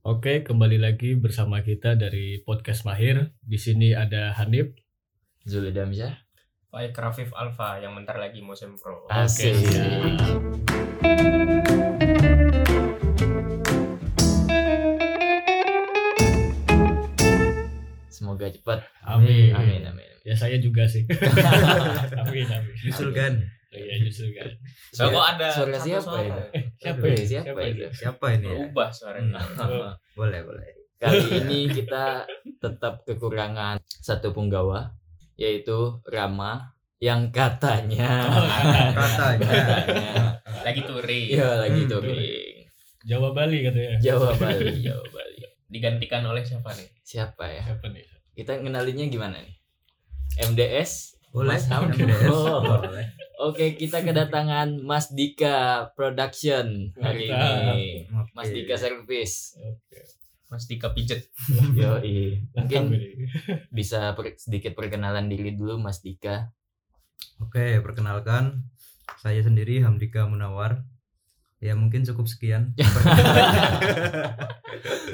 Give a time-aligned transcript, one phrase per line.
[0.00, 3.36] Oke, kembali lagi bersama kita dari podcast Mahir.
[3.44, 4.72] Di sini ada Hanif.
[5.44, 6.16] Zul Damsyah.
[6.72, 9.04] Baik Rafif Alfa yang bentar lagi mau sempro.
[9.12, 9.52] Asik.
[9.60, 10.40] siap.
[18.08, 18.80] Semoga cepat.
[19.04, 19.52] Amin.
[19.52, 20.08] Amin amin.
[20.24, 21.04] Ya saya juga sih.
[22.24, 22.74] amin, amin.
[22.88, 23.36] Nyusul kan?
[23.68, 24.48] Iya, justru kan.
[24.90, 26.42] So kok ada Suara satu siapa suara?
[26.80, 27.20] Siapa Aduh, ya?
[27.22, 27.84] Siapa Siapa itu?
[27.92, 28.56] Siapa ini ya?
[28.64, 29.40] Berubah suaranya.
[29.60, 30.68] Oh, Boleh, boleh.
[30.96, 32.24] Kali ini kita
[32.56, 34.92] tetap kekurangan satu punggawa
[35.34, 35.72] yaitu
[36.04, 38.28] Rama yang katanya
[38.92, 39.48] Katanya.
[39.48, 40.12] katanya
[40.60, 41.26] Lagi touring.
[41.30, 41.90] iya lagi Hmm.
[41.90, 42.68] touring
[43.02, 43.96] Jawa Bali katanya.
[43.98, 46.88] Jawa Bali Jawa Bali Digantikan oleh siapa nih?
[47.00, 48.04] siapa ya Siapa nih?
[48.34, 49.56] kita kenalinya gimana nih
[50.44, 51.54] MDS Boleh.
[51.54, 51.88] Mas Ham?
[51.88, 52.28] MDS.
[52.28, 52.60] Oh.
[52.60, 53.08] Boleh.
[53.40, 58.04] Oke kita kedatangan Mas Dika Production hari ini.
[58.36, 60.00] Mas Dika Service Oke.
[60.52, 61.32] Mas Dika pijet.
[61.72, 61.96] Yo
[62.56, 63.00] mungkin
[63.72, 66.52] bisa per- sedikit perkenalan diri dulu Mas Dika
[67.40, 68.68] Oke, perkenalkan
[69.16, 70.84] saya sendiri Hamdika Munawar.
[71.60, 72.72] Ya mungkin cukup sekian.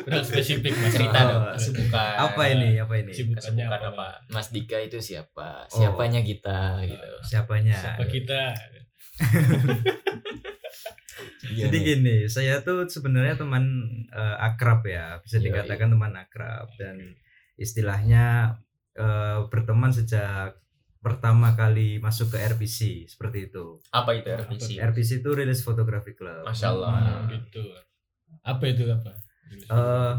[0.03, 0.95] Kurang spesifik Mas.
[0.95, 2.13] Cerita Oh, dong kesibukan.
[2.23, 2.69] apa ini?
[2.79, 3.11] Apa ini?
[3.11, 3.91] Kesibukannya Kesibukan apa?
[3.91, 4.09] apa?
[4.31, 5.75] Mas Dika itu siapa Oh.
[5.75, 7.75] siapanya kita gitu Siapanya?
[7.75, 8.41] Siapa kita?
[11.49, 13.65] Jadi gini, saya tuh sebenarnya teman
[14.07, 15.45] eh, akrab ya, bisa Yoi.
[15.49, 17.17] dikatakan teman akrab dan
[17.57, 18.57] istilahnya
[18.93, 20.53] eh, berteman sejak
[21.07, 23.79] pertama kali masuk ke RPC seperti itu.
[23.95, 24.83] Apa itu RPC?
[24.83, 26.43] RPC itu Release Photography Club.
[26.43, 26.91] Masya Allah.
[26.99, 27.63] Oh, gitu.
[28.43, 29.15] Apa itu apa?
[29.71, 30.15] Eh,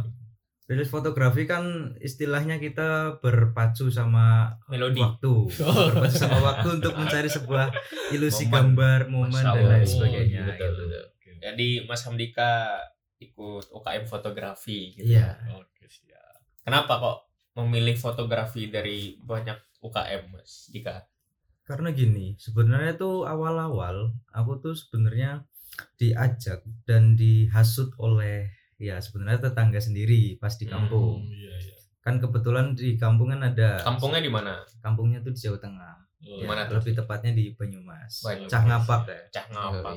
[0.68, 5.00] Rilis fotografi kan istilahnya kita berpacu sama Melodi.
[5.00, 5.48] waktu,
[5.88, 7.72] berpacu sama waktu untuk mencari sebuah
[8.12, 8.76] ilusi Momen.
[8.76, 9.72] gambar, momen Masya dan Allah.
[9.72, 10.42] lain sebagainya.
[10.44, 10.84] betul gitu.
[10.84, 11.06] betul
[11.40, 12.52] Jadi Mas Hamdika
[13.16, 14.92] ikut UKM fotografi.
[14.92, 15.16] Gitu.
[15.16, 16.36] Iya, Oke, siap.
[16.68, 17.18] Kenapa kok
[17.56, 19.56] memilih fotografi dari banyak
[19.88, 21.08] UKM Mas Dika?
[21.64, 25.44] karena gini, sebenarnya tuh awal-awal aku tuh sebenarnya
[25.94, 31.22] diajak dan dihasut oleh ya sebenarnya tetangga sendiri pas di kampung.
[31.22, 31.76] Hmm, iya, iya.
[32.00, 34.64] Kan kebetulan di kampung kan ada Kampungnya di mana?
[34.80, 35.96] kampungnya tuh di Jawa Tengah.
[36.24, 36.80] Oh, Ya, Mana tuh?
[36.80, 38.24] lebih tepatnya di Banyumas.
[38.24, 38.48] Banyumas.
[38.48, 39.20] Cah ngapak ya.
[39.30, 39.94] Cah ngapak.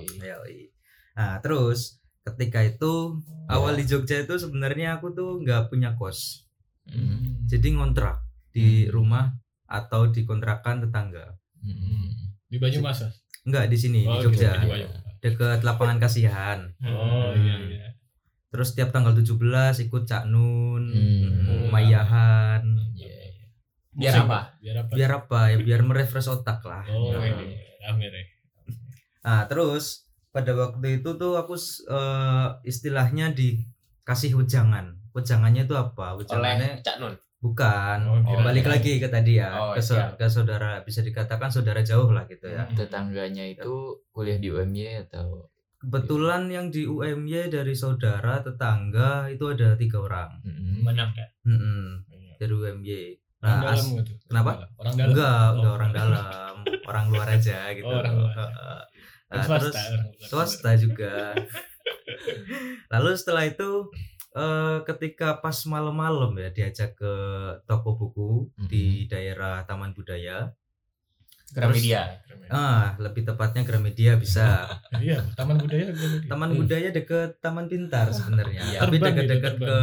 [1.13, 3.15] Nah terus ketika itu
[3.47, 6.51] awal di Jogja itu sebenarnya aku tuh nggak punya kos,
[6.83, 7.47] Hmm.
[7.47, 8.19] jadi ngontrak
[8.51, 8.91] di Hmm.
[8.91, 9.25] rumah
[9.71, 11.39] atau di kontrakan tetangga.
[11.57, 12.35] Hmm.
[12.45, 12.99] Di Banyumas.
[13.01, 13.15] Mas?
[13.41, 14.99] Enggak di sini Oh, di Jogja, di Banyumas.
[15.23, 16.59] deket lapangan kasihan.
[16.83, 17.39] Oh, Hmm.
[17.39, 17.87] iya, iya.
[18.51, 19.39] Terus tiap tanggal 17
[19.81, 21.71] ikut Cak Nun, Hmm.
[21.71, 22.67] Mayahan.
[22.93, 23.47] Iya, iya.
[23.91, 24.41] Biar Musik, apa?
[24.59, 24.91] Biar apa?
[24.91, 25.57] Biar apa ya?
[25.61, 26.83] Biar merefresh otak lah.
[26.87, 27.23] Oh, Nah.
[27.23, 27.55] ini.
[27.83, 28.25] Amir ya.
[29.21, 31.55] Nah terus pada waktu itu tuh aku
[31.87, 34.99] eh, istilahnya dikasih wejangan.
[35.11, 36.15] Wejangannya itu apa?
[36.15, 37.15] Wejangannya Oleh Cak Nun.
[37.41, 37.99] Bukan.
[38.23, 40.15] Oh, balik lagi ke tadi ya Oh, ke, so- siap.
[40.15, 42.63] ke saudara bisa dikatakan saudara jauh lah gitu ya.
[42.63, 42.77] Hmm.
[42.77, 43.73] tetangganya itu
[44.11, 50.29] kuliah di UMY atau Kebetulan yang di UMY dari saudara tetangga itu ada tiga orang.
[50.43, 50.85] Hmm.
[50.85, 51.27] Banyak ya.
[51.43, 52.35] Iya.
[52.39, 53.01] dari UMY.
[53.39, 54.13] Orang Nah, dalam as- gitu.
[54.27, 54.53] kenapa?
[54.77, 55.09] Orang dalam.
[55.11, 55.75] enggak, enggak Oh.
[55.75, 56.55] orang dalam,
[56.87, 57.85] orang luar aja gitu.
[57.87, 58.35] Oh, orang luar.
[58.37, 58.81] Heeh.
[59.25, 59.61] Orang Nah, swasta.
[59.63, 61.15] terus orang swasta juga.
[62.93, 63.89] Lalu setelah itu
[64.35, 67.13] eh, ketika pas malam-malam ya diajak ke
[67.65, 68.31] toko buku
[68.69, 70.51] di daerah Taman Budaya.
[71.51, 72.07] Gramedia.
[72.47, 74.71] Ah, lebih tepatnya Gramedia bisa.
[75.03, 75.91] Iya, Taman Budaya.
[75.91, 76.29] Gramedia.
[76.31, 78.63] Taman Budaya deket Taman Pintar sebenarnya.
[78.71, 78.79] Iya.
[78.87, 79.77] Tapi dekat-dekat ke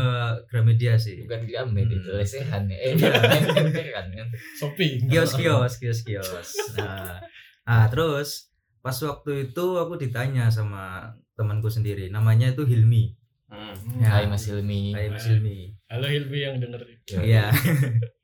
[0.48, 1.28] Gramedia sih.
[1.28, 2.20] bukan Gramet itu Hmm.
[2.24, 5.04] lesehan ya eh kan kan Shopee.
[5.12, 6.56] Kios-kios, kios-kios.
[6.80, 7.20] Nah,
[7.68, 8.48] ah, terus
[8.80, 13.12] pas waktu itu aku ditanya sama temanku sendiri, namanya itu Hilmi.
[13.48, 14.04] Hmm.
[14.04, 14.12] Ya.
[14.12, 15.72] Hai Mas Hilmi Hai Mas Hilmi.
[15.88, 16.84] Halo Hilmi yang denger.
[17.08, 17.48] Iya.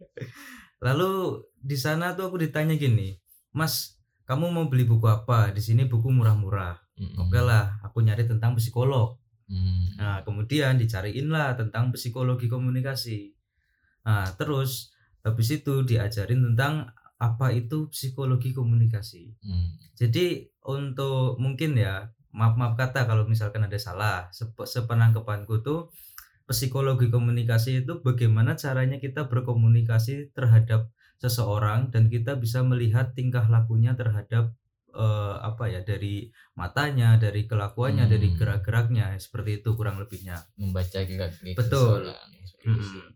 [0.85, 3.15] Lalu di sana tuh aku ditanya gini,
[3.55, 5.55] Mas, kamu mau beli buku apa?
[5.55, 6.75] Di sini buku murah-murah.
[6.99, 7.23] Hmm.
[7.23, 9.15] Oke lah, aku nyari tentang psikolog.
[9.47, 9.95] Hmm.
[9.95, 13.31] Nah, kemudian dicariin lah tentang psikologi komunikasi.
[14.03, 14.91] Nah, terus
[15.23, 19.39] habis itu diajarin tentang apa itu psikologi komunikasi.
[19.39, 19.79] Hmm.
[19.95, 24.27] Jadi untuk mungkin ya maaf maaf kata kalau misalkan ada salah.
[24.33, 25.93] Sep- Sepenangkepanku tuh
[26.49, 30.91] psikologi komunikasi itu bagaimana caranya kita berkomunikasi terhadap
[31.23, 34.51] seseorang dan kita bisa melihat tingkah lakunya terhadap
[34.93, 38.13] eh, apa ya dari matanya, dari kelakuannya, Hmm.
[38.13, 40.37] dari gerak-geraknya seperti itu kurang lebihnya.
[40.59, 42.13] membaca gerak Betul.
[42.61, 43.09] Mm-mm.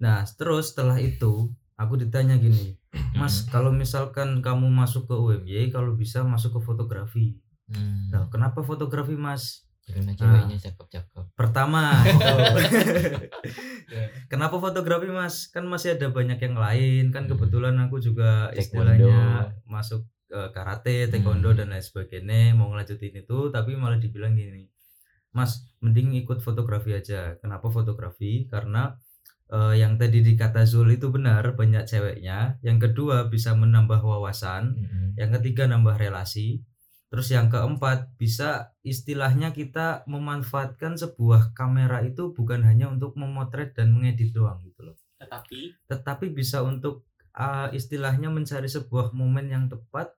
[0.00, 2.76] Nah, terus setelah itu aku ditanya gini,
[3.16, 7.36] Mas, kalau misalkan kamu masuk ke UMY, kalau bisa masuk ke fotografi.
[7.70, 8.10] Hmm.
[8.10, 9.64] Nah, kenapa fotografi, Mas?
[9.90, 11.98] karena ceweknya cakep-cakep pertama
[14.30, 17.34] kenapa fotografi mas kan masih ada banyak yang lain kan Hmm.
[17.34, 18.60] kebetulan aku juga Taekwondo.
[18.60, 19.18] istilahnya
[19.66, 21.58] masuk eh, karate taekwondo Hmm.
[21.58, 24.70] dan lain sebagainya mau ngelanjutin itu tapi malah dibilang gini
[25.30, 28.94] mas mending ikut fotografi aja kenapa fotografi karena
[29.50, 35.18] eh, yang tadi dikata Zul itu benar banyak ceweknya yang kedua bisa menambah wawasan Mm-mm.
[35.18, 36.62] yang ketiga nambah relasi
[37.10, 38.48] terus yang keempat bisa
[38.80, 44.96] istilahnya kita memanfaatkan sebuah kamera itu bukan hanya untuk memotret dan mengedit doang gitu loh
[45.18, 50.14] Tetapi tetapi bisa untuk uh, istilahnya mencari sebuah momen yang tepat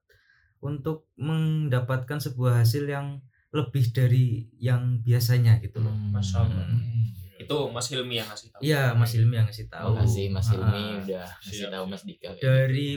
[0.59, 3.19] untuk mendapatkan sebuah hasil yang
[3.49, 6.09] lebih dari yang biasanya gitu loh Hmm.
[6.11, 6.65] Masya Allah.
[6.67, 7.05] Hmm.
[7.35, 8.61] itu Mas Hilmi yang ngasih tahu.
[8.61, 11.83] iya Mas Ilmi yang ngasih tahu Makasih Mas Hilmi Ah, udah ngasih tahu.
[11.85, 12.29] Mas Dika.
[12.39, 12.89] dari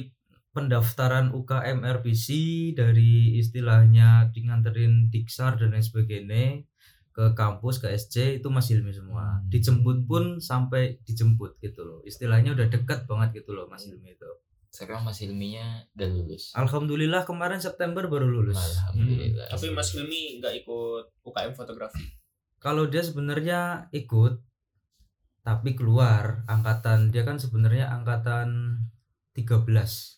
[0.56, 2.26] pendaftaran UKM RPC
[2.72, 6.64] dari istilahnya nganterin Diksar dan lain sebagainya
[7.12, 9.48] ke kampus ke SC itu Mas Hilmi semua Hmm.
[9.48, 14.28] dijemput pun sampai dijemput gitu loh istilahnya udah dekat banget gitu loh Mas Hilmi itu
[14.68, 16.52] Sekarang Mas Hilminya udah lulus.
[16.52, 19.48] Alhamdulillah kemarin September baru lulus Alhamdulillah.
[19.48, 22.04] Tapi Mas Hilmi nggak ikut UKM fotografi.
[22.58, 23.60] kalau dia sebenarnya
[23.90, 24.40] ikut
[25.40, 28.82] tapi keluar angkatan dia kan sebenarnya angkatan
[29.32, 30.15] 13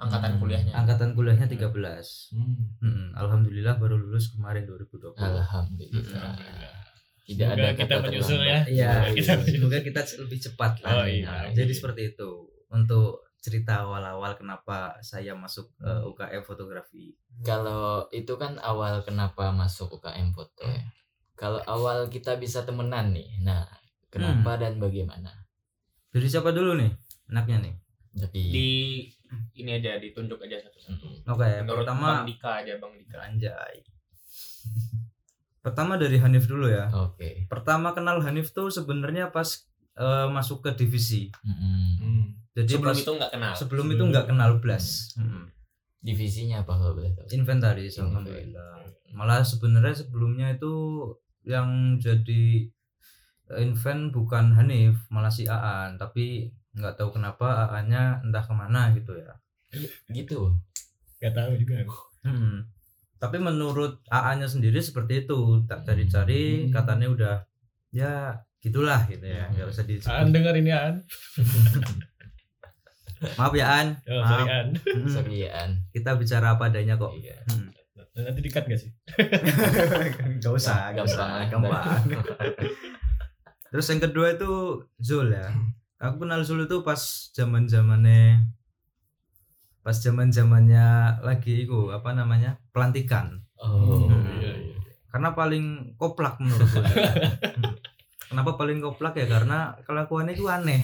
[0.00, 0.40] Angkatan Hmm.
[0.40, 0.72] kuliahnya.
[0.74, 2.56] angkatan kuliahnya 13 Hmm.
[2.80, 6.34] Mm-mm, Alhamdulillah baru lulus kemarin 2020 Alhamdulillah.
[7.22, 8.48] Tidak Semoga ada kita menyusul terlambat.
[8.48, 8.60] ya.
[8.66, 9.54] Iya, Semoga kita menyusul.
[9.54, 10.90] semoga kita lebih cepat lah.
[10.90, 11.24] Oh, iya.
[11.24, 12.30] Nah, jadi seperti itu
[12.68, 13.08] untuk
[13.38, 15.86] cerita awal-awal kenapa saya masuk Hmm.
[15.86, 17.14] eh, UKM fotografi.
[17.40, 20.82] Kalau itu kan awal kenapa masuk UKM foto ya.
[21.34, 23.30] Kalau awal kita bisa temenan nih.
[23.40, 23.64] Nah,
[24.08, 24.60] kenapa Hmm.
[24.60, 25.30] dan bagaimana?
[26.10, 26.90] Dari siapa dulu nih?
[27.28, 27.74] Anaknya nih.
[28.12, 28.68] Dari Di
[29.54, 31.06] ini aja ditunjuk aja satu-satu.
[31.06, 31.28] Mm-mm.
[31.28, 33.18] Oke, Menurut pertama Bang Dika aja Bang Dika.
[33.18, 33.74] anjay.
[35.60, 36.88] Pertama dari Hanif dulu ya.
[36.90, 37.44] Oke.
[37.46, 39.60] Pertama kenal Hanif tuh sebenarnya pas
[39.94, 41.28] eh, masuk ke divisi.
[41.40, 41.84] Mm-mm.
[41.98, 42.24] Hmm.
[42.50, 43.52] Jadi Sebelum pas itu nggak kenal.
[43.54, 45.14] sebelum itu nggak kenal Blas.
[45.14, 45.46] Mm.
[46.00, 47.28] Divisinya apa kalau boleh tahu?
[47.30, 48.24] inventaris Invent.
[48.24, 48.72] alhamdulillah
[49.10, 50.72] malah sebenarnya sebelumnya itu
[51.42, 51.68] yang
[51.98, 52.66] jadi
[53.52, 59.14] invent bukan Hanif malah si Aan tapi nggak tahu kenapa Aan-nya entah ke mana gitu
[59.14, 59.34] ya
[60.08, 60.50] Gitu.
[61.16, 61.86] Gak tahu juga.
[62.20, 62.66] Hmm.
[63.16, 66.72] tapi menurut AA-nya sendiri seperti itu tak cari-cari Hmm.
[66.72, 67.34] katanya udah
[67.90, 71.04] ya gitulah gitu ya nggak usah disebut Aan dengar ini Aan.
[73.36, 74.68] maaf ya An Oh, maaf sorry Aan.
[74.74, 75.06] Hmm.
[75.06, 75.70] Serian.
[75.90, 77.36] kita bicara apa adanya kok Iya.
[77.46, 77.68] Hmm.
[78.12, 78.90] Nanti dikat gak sih?
[80.42, 82.04] Gak usah, gak usah, gampang.
[83.70, 84.50] Terus yang kedua itu
[84.98, 85.46] Zul ya.
[86.00, 88.48] Aku kenal Zul itu pas zaman zamannya
[89.84, 93.44] pas zaman zamannya lagi itu apa namanya pelantikan.
[93.60, 94.08] Oh.
[94.08, 94.40] Hmm.
[94.40, 94.76] iya, iya.
[95.12, 96.80] Karena paling koplak menurutku.
[96.80, 97.76] Hmm.
[98.32, 99.26] Kenapa paling koplak ya?
[99.28, 100.80] Karena kelakuannya itu aneh.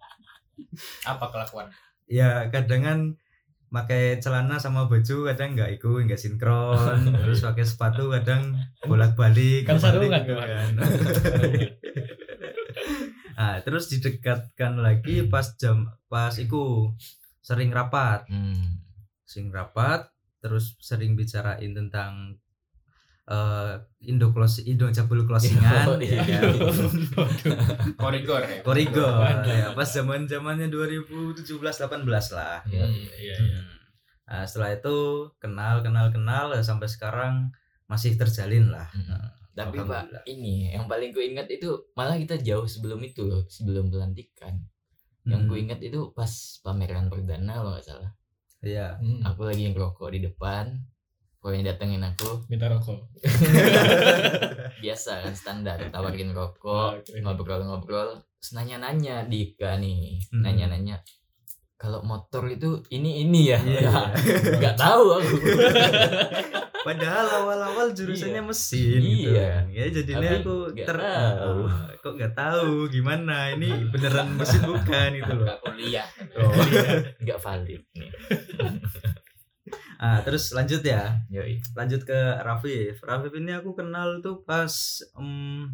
[1.10, 1.68] Apa kelakuan?
[2.08, 2.98] Ya kadang kan
[3.70, 9.62] pakai celana sama baju kadang nggak ikut nggak sinkron terus pakai sepatu kadang bolak balik
[9.62, 10.34] Kan sarungan tuh,
[13.40, 16.92] nah terus didekatkan lagi pas jam pas iku
[17.40, 18.84] sering rapat Hmm.
[19.24, 20.04] sering rapat
[20.38, 22.36] terus sering bicarain tentang
[23.24, 23.72] eh
[24.02, 26.40] Indo close Indo cabul closingan Oh, ya iya.
[26.42, 26.52] kan?
[27.96, 28.58] Korigor ya.
[28.60, 29.12] Korigor
[29.46, 32.84] ya pas zaman zamannya 2017 18 lah Iya.
[32.84, 33.60] Hmm, Iya, iya.
[34.26, 34.96] Nah, setelah itu
[35.38, 37.50] kenal kenal kenal sampai sekarang
[37.86, 38.86] masih terjalin lah.
[38.90, 39.26] Hmm.
[39.60, 43.92] Tapi Pak, ini yang paling ku ingat itu malah kita jauh sebelum itu loh, sebelum
[43.92, 44.56] pelantikan.
[45.28, 46.32] Yang ku hmm, ingat itu pas
[46.64, 48.10] pameran perdana kalau nggak salah.
[48.60, 48.96] Iya.
[48.96, 49.20] Hmm.
[49.24, 50.64] Aku lagi ngerokok di depan.
[51.40, 53.00] Pokoknya datengin aku Minta rokok.
[54.84, 57.16] biasa kan standar tawarin Oh, rokok oke.
[57.16, 58.20] ngobrol-ngobrol
[58.52, 60.44] nanya-nanya Dika nih Hmm.
[60.44, 61.00] nanya-nanya
[61.76, 63.88] kalau motor itu ini ini ya Iya.
[64.60, 65.34] nggak tahu aku
[66.80, 68.46] Padahal awal-awal jurusannya Iya.
[68.46, 69.48] mesin gitu Iya.
[69.50, 69.64] kan.
[69.68, 71.58] Ya jadinya Tapi aku ter tahu.
[71.62, 75.44] Ah, kok nggak tahu gimana ini beneran mesin bukan itu loh.
[75.44, 76.08] Nggak kuliah.
[76.34, 76.48] Oh.
[77.18, 78.10] nggak valid nih
[79.98, 81.20] Ah, terus lanjut ya.
[81.28, 81.60] Yoi.
[81.74, 82.98] Lanjut ke Rafif.
[83.00, 84.72] Rafif ini aku kenal tuh pas
[85.14, 85.68] em,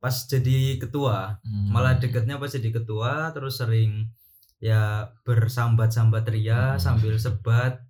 [0.00, 1.36] pas jadi ketua.
[1.40, 1.68] Hmm.
[1.68, 4.08] malah deketnya pas jadi ketua terus sering
[4.58, 6.80] ya bersambat-sambat ria Hmm.
[6.80, 7.84] sambil sebat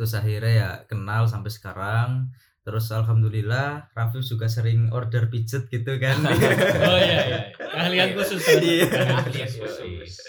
[0.00, 2.32] terus akhirnya ya kenal sampai sekarang
[2.64, 6.16] terus alhamdulillah Rafif juga sering order pijet gitu kan
[6.88, 7.40] Oh iya iya.
[7.60, 8.40] Keahlian khusus.
[8.48, 8.88] Iya.
[9.28, 10.24] Alias khusus.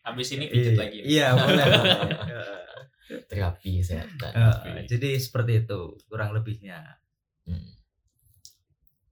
[0.00, 1.04] Habis ini pijet lagi.
[1.04, 1.60] iya boleh
[3.28, 6.80] terapi kesehatan Eh, jadi seperti itu kurang lebihnya
[7.44, 7.76] Hmm.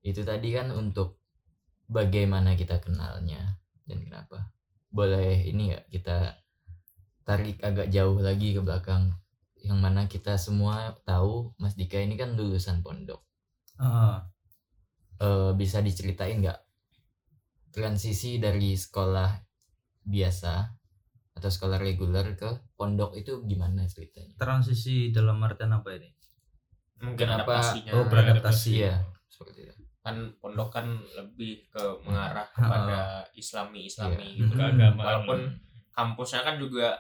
[0.01, 1.21] Itu tadi kan untuk
[1.93, 4.49] bagaimana kita kenalnya dan kenapa.
[4.89, 6.41] Boleh ini nggak kita
[7.27, 9.13] tarik agak jauh lagi ke belakang
[9.63, 13.21] yang mana kita semua tahu Mas Dika ini kan lulusan pondok.
[13.77, 14.27] Ah,
[15.17, 16.57] Eh, bisa diceritain nggak
[17.71, 19.29] transisi dari sekolah
[20.03, 20.55] biasa
[21.33, 24.33] atau sekolah reguler ke pondok itu gimana ceritanya?
[24.37, 26.09] transisi dalam artian apa ini
[27.01, 27.93] Mungkin Kenapa- adaptasinya.
[27.95, 29.75] oh beradaptasi Iya, seperti itu.
[30.01, 33.01] kan pondok kan lebih ke mengarah kepada
[33.35, 34.37] islami islami Iya.
[34.39, 34.97] gitu kan Keagamaan.
[34.99, 35.41] walaupun
[35.91, 36.97] kampusnya kan juga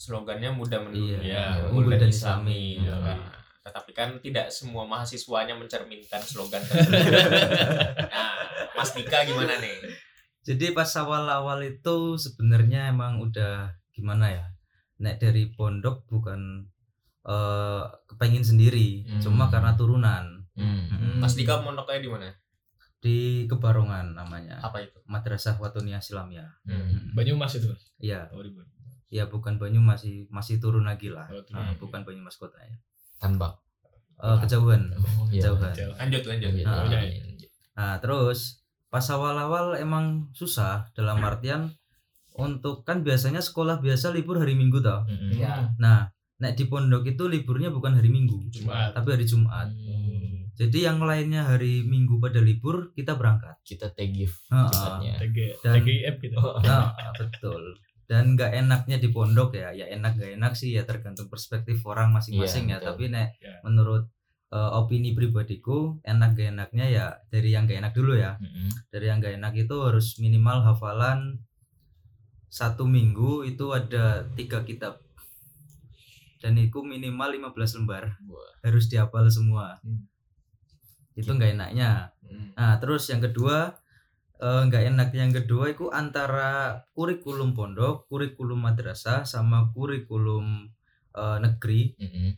[0.00, 2.80] slogannya muda mendunia Iya, unggul dan islami islami.
[2.80, 3.18] gitu kan.
[3.60, 6.96] tetapi kan tidak semua mahasiswanya mencerminkan slogan tersebut
[8.08, 8.32] nah
[8.72, 9.76] Mas Dika gimana nih
[10.40, 14.44] Jadi pas awal-awal itu sebenarnya emang udah gimana ya?
[14.98, 16.64] Nek dari pondok bukan
[17.22, 19.20] eh kepengen sendiri, Hmm.
[19.20, 20.88] cuma karena turunan Hmm.
[20.88, 21.20] Mm-mm.
[21.20, 22.32] Mas Dika mondoknya di mana
[22.98, 24.56] di Kebarongan namanya.
[24.58, 26.48] apa itu Madrasah Watonia Islamia.
[26.64, 27.12] Hmm.
[27.12, 27.84] Banyumas itu Mas?
[27.98, 28.79] Iya, Oh, di Banyumas.
[29.10, 31.26] Ya bukan Banyu masih masih turun lagi lah.
[31.28, 31.76] Oh, Ah, turun.
[31.78, 32.78] bukan Banyumas kotanya.
[33.18, 33.58] Tambak.
[34.16, 34.94] Eh, kejauhan.
[34.94, 35.42] Oh, iya.
[35.42, 35.72] Kejauhan.
[35.72, 35.94] Jauh.
[35.94, 36.84] lanjut lanjut Iya, Ah.
[36.86, 37.22] iya, iya.
[37.26, 37.48] iya.
[37.72, 41.72] Nah, terus pas awal-awal emang susah dalam artian
[42.32, 45.02] untuk kan biasanya sekolah biasa libur hari Minggu toh.
[45.04, 45.34] Mm-mm.
[45.34, 45.74] Iya.
[45.76, 46.06] Nah,
[46.38, 48.92] nek di pondok itu liburnya bukan hari Minggu, Jumat.
[48.92, 49.68] tapi hari Jumat.
[49.68, 50.48] Hmm.
[50.52, 53.56] Jadi yang lainnya hari Minggu pada libur kita berangkat.
[53.62, 55.16] Kita tegif Ah, Jumatnya.
[55.18, 56.36] TG Dan- TGIF gitu.
[56.60, 57.62] Nah, betul.
[58.10, 62.10] Dan nggak enaknya di pondok ya, ya enak gak enak sih ya tergantung perspektif orang
[62.10, 62.78] masing-masing Iya, ya.
[62.82, 62.88] betul.
[62.90, 63.54] Tapi nek Ya.
[63.62, 64.10] menurut
[64.50, 68.34] eh, opini pribadiku enak gak enaknya ya dari yang gak enak dulu ya.
[68.36, 68.66] Mm-mm.
[68.90, 71.38] Dari yang gak enak itu harus minimal hafalan
[72.50, 74.98] satu minggu itu ada tiga kitab
[76.42, 78.50] dan itu minimal 15 lembar Wah.
[78.60, 80.02] harus dihafal semua Hmm.
[81.12, 82.50] itu nggak enaknya Hmm.
[82.54, 83.74] Nah, terus yang kedua
[84.40, 90.68] eh, nggak enak yang kedua itu antara kurikulum pondok, kurikulum madrasah sama kurikulum
[91.14, 92.30] eh, negeri Mm-mm.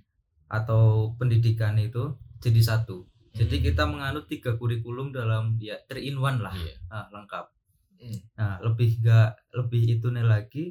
[0.50, 3.06] atau pendidikan itu jadi satu.
[3.32, 3.64] Jadi Hmm.
[3.72, 6.74] kita menganut tiga kurikulum dalam ya three in one lah, Iya.
[6.92, 7.44] ah, lengkap.
[7.96, 8.18] Hmm.
[8.36, 10.64] Nah, lebih nggak lebih itu nih lagi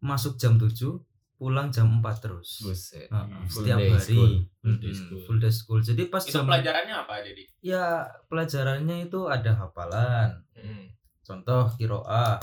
[0.00, 1.02] masuk jam 7
[1.40, 2.60] pulang jam 4 terus.
[2.60, 3.08] Buset.
[3.08, 3.48] Ah, Hmm.
[3.48, 4.32] Full setiap day hari school.
[4.60, 5.20] Full day school.
[5.24, 5.80] full day school.
[5.80, 7.84] Jadi pas itu jam pelajarannya apa jadi ya
[8.28, 10.92] pelajarannya itu ada hafalan, Hmm.
[11.22, 12.36] contoh kiroah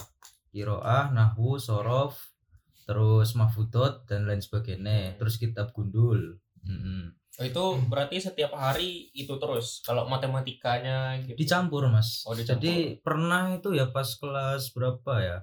[0.49, 2.17] kiroah nahwu sorof
[2.83, 5.17] terus mahfudot dan lain sebagainya Hmm.
[5.17, 7.13] terus kitab gundul Mm-mm.
[7.37, 12.57] Oh, itu berarti setiap hari itu terus kalau matematikanya gitu dicampur mas Oh, dicampur.
[12.59, 15.37] jadi pernah itu ya pas kelas berapa ya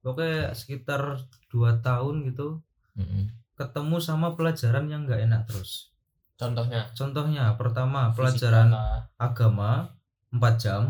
[0.00, 2.58] pokoknya sekitar dua tahun gitu
[3.00, 3.24] Mm-mm.
[3.54, 5.88] ketemu sama pelajaran yang nggak enak terus
[6.34, 9.04] contohnya contohnya pertama pelajaran kah?
[9.16, 9.92] agama
[10.30, 10.82] 4 jam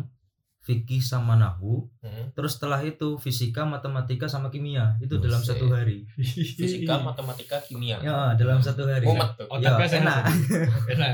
[0.60, 2.30] fikih sama nahwu Hmm.
[2.32, 6.04] terus setelah itu fisika matematika sama kimia itu dalam satu hari
[6.58, 10.22] fisika matematika kimia ya dalam satu hari mumet tuh Ya, Otaknya sana enak.
[10.90, 11.12] Enak.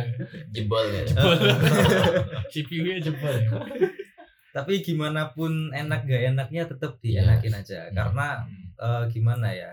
[0.51, 1.03] Jebol ya.
[1.05, 1.35] Jebol.
[2.53, 3.35] CPU-nya jebol.
[4.51, 8.41] tapi gimana pun enak gak enaknya tetap dienakin aja karena
[8.77, 9.71] eh, gimana ya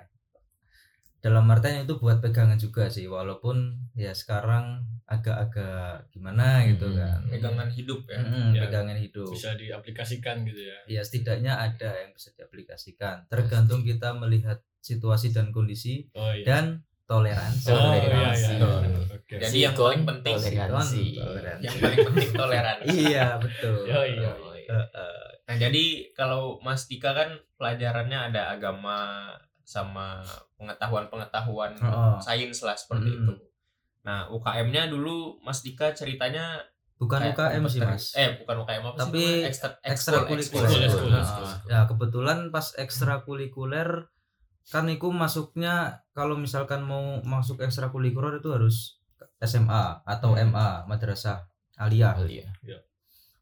[1.23, 3.55] dalam artian itu buat pegangan juga sih walaupun
[3.95, 6.99] ya sekarang agak-agak gimana gitu Hmm.
[6.99, 10.77] kan pegangan hidup ya Mm-mm, Ya, pegangan hidup Bisa diaplikasikan gitu ya.
[10.85, 16.43] ya setidaknya ada yang bisa diaplikasikan tergantung kita melihat situasi dan kondisi Oh iya.
[16.43, 16.65] dan
[17.03, 18.53] toleransi Oh iya Toleransi.
[18.53, 18.71] iya.
[19.09, 19.35] Oke.
[19.37, 21.03] Jadi yang paling penting sih, toleransi.
[21.15, 21.63] toleransi.
[21.63, 24.31] yang paling penting toleransi iya betul Yo, iya.
[24.33, 24.67] Oh, iya.
[24.69, 25.27] Eh, eh.
[25.43, 29.27] Nah jadi kalau Mas Dika kan pelajarannya ada agama
[29.63, 30.19] sama
[30.57, 32.19] pengetahuan-pengetahuan Oh.
[32.19, 33.23] sains lah seperti Mm-mm.
[33.23, 33.33] itu.
[34.03, 36.59] Nah UKM-nya dulu Mas Dika ceritanya
[36.93, 39.43] bukan kayak UKM sih mas Eh bukan UKM apa Tapi sih?
[39.45, 40.69] Ekstra, ekstrakurikuler.
[41.65, 44.07] Ya kebetulan pas ekstrakurikuler
[44.65, 45.75] kan itu masuknya
[46.11, 48.99] kalau misalkan mau masuk ekstrakurikuler itu harus
[49.37, 50.47] SMA atau Hmm.
[50.49, 51.43] MA madrasah
[51.75, 52.15] aliyah.
[52.15, 52.47] Alia.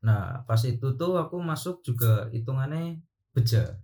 [0.01, 2.98] Nah pas itu tuh aku masuk juga hitungannya
[3.32, 3.78] beja.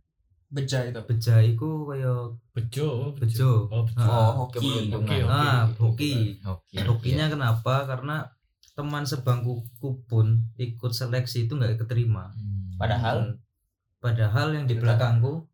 [0.48, 1.00] Beja itu.
[1.04, 2.20] Beja itu kayak
[2.52, 3.68] Bejo, bejo.
[3.68, 4.00] Oh, bejo.
[4.00, 4.88] Ah, hoki.
[4.88, 5.04] Keberuntungan.
[5.04, 5.30] Hoki, hoki.
[5.30, 6.14] Ah, hoki.
[6.42, 6.76] Hoki.
[6.82, 7.86] Hokinya kenapa?
[7.86, 8.26] Karena
[8.74, 9.66] teman sebangkuku
[10.06, 10.26] pun
[10.56, 12.30] ikut seleksi itu nggak keterima.
[12.32, 12.78] Hmm.
[12.78, 13.38] Padahal Hmm.
[13.98, 15.50] padahal yang di belakangku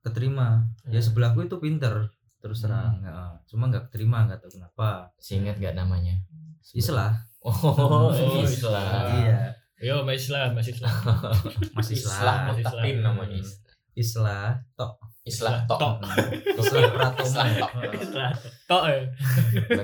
[0.00, 1.06] keterima ya Hmm.
[1.06, 2.08] sebelahku itu pinter
[2.38, 6.16] terus terang Ya, cuma nggak keterima nggak tahu kenapa Seingat gak namanya?
[6.70, 7.52] Islah Oh,
[8.12, 8.84] Oh, Islam.
[9.18, 10.92] iya Yo, Mas Islam, Mas Islam.
[11.76, 12.60] masih Islah Islah Mutakin
[12.92, 13.00] Islam.
[13.02, 13.36] namanya.
[13.40, 13.69] Islah
[14.74, 15.78] tok Islah tok.
[15.78, 15.94] Tok.
[16.60, 17.72] Islah Pratoma Islah tok.
[18.02, 18.32] Islam.
[18.66, 19.00] Tok ya.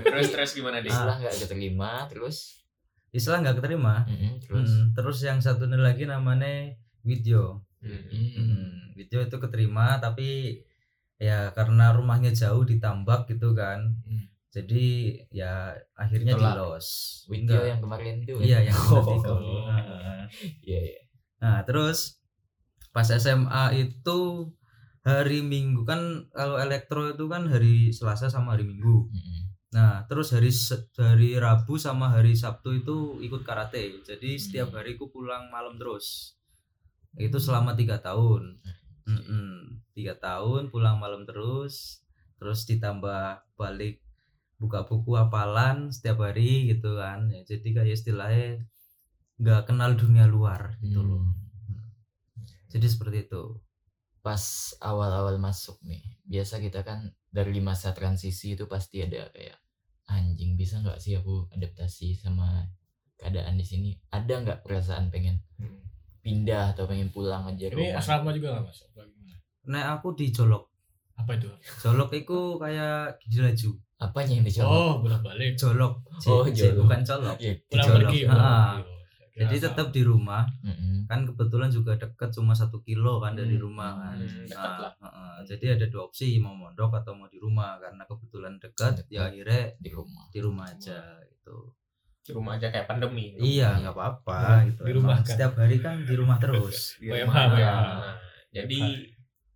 [0.00, 0.88] Terus terus gimana deh?
[0.88, 2.56] Islam gak keterima terus
[3.14, 6.68] istilah nggak keterima Mm-mm, terus Mm, terus yang satu lagi namanya
[7.00, 8.02] video Hmm.
[8.12, 8.28] Mm.
[8.34, 10.58] Mm, video itu keterima tapi
[11.16, 14.26] ya karena rumahnya jauh ditambak gitu kan Mm.
[14.50, 14.86] jadi
[15.30, 15.52] ya
[15.94, 16.88] akhirnya di los
[17.28, 17.70] video Enggak.
[17.72, 19.64] yang kemarin tuh iya yang Oh.
[19.64, 20.28] Nah,
[20.60, 21.00] iya iya
[21.36, 22.20] Nah, terus
[22.96, 24.48] pas SMA itu
[25.04, 29.12] hari Minggu kan kalau elektro itu kan hari Selasa sama hari Minggu.
[29.12, 29.40] Mm-mm.
[29.76, 30.48] Nah, terus hari
[30.96, 34.00] hari Rabu sama hari Sabtu itu ikut karate.
[34.00, 34.80] Jadi setiap Hmm.
[34.80, 36.40] hari ku pulang malam terus.
[37.20, 38.64] Itu selama tiga tahun.
[39.04, 39.84] Mm-mm.
[39.92, 42.00] Tiga tahun pulang malam terus.
[42.40, 44.00] Terus ditambah balik
[44.56, 47.28] buka buku hafalan setiap hari gitu kan.
[47.28, 48.64] Ya, jadi kayak istilahnya
[49.36, 51.45] nggak kenal dunia luar gitu loh.
[52.68, 53.44] Jadi seperti itu.
[54.18, 54.42] pas
[54.80, 59.54] awal-awal masuk nih biasa kita kan dari masa transisi itu pasti ada kayak
[60.04, 62.66] anjing bisa nggak sih aku adaptasi sama
[63.16, 65.78] keadaan di sini ada nggak perasaan pengen Hmm.
[66.20, 68.88] pindah atau pengen pulang aja Ini rumah asrama juga nggak masuk?
[69.64, 70.74] Nah, aku di Jolok.
[71.14, 71.46] Apa itu?
[71.78, 73.70] Jolok itu kayak gigi laju.
[73.96, 75.54] apanya yang dicoba Oh, bolak balik.
[75.54, 76.02] Jolok.
[76.18, 76.82] J- Oh, jolok.
[76.82, 77.36] bukan colok.
[77.38, 78.00] Iya, Pulang Jolok.
[78.04, 78.20] pergi.
[78.26, 78.74] Ah.
[79.36, 80.48] Jadi tetap di rumah.
[80.60, 81.04] Mm-mm.
[81.04, 83.64] Kan kebetulan juga dekat cuma satu kilo kan dari Hmm.
[83.64, 84.16] rumah kan.
[84.16, 84.92] Hmm, dekat Nah, lah.
[84.98, 85.36] heeh.
[85.46, 89.06] jadi ada dua opsi mau mondok atau mau di rumah karena kebetulan dekat Dekat.
[89.08, 91.56] ya akhirnya di rumah di rumah aja gitu.
[92.18, 93.36] Di rumah aja kayak pandemi.
[93.36, 94.82] Iya nggak apa-apa gitu.
[94.82, 95.28] Di rumah kan.
[95.28, 96.96] Setiap hari kan di rumah terus.
[96.96, 97.46] Di rumah.
[97.46, 97.60] WFH.
[97.60, 98.16] Nah,
[98.50, 98.80] jadi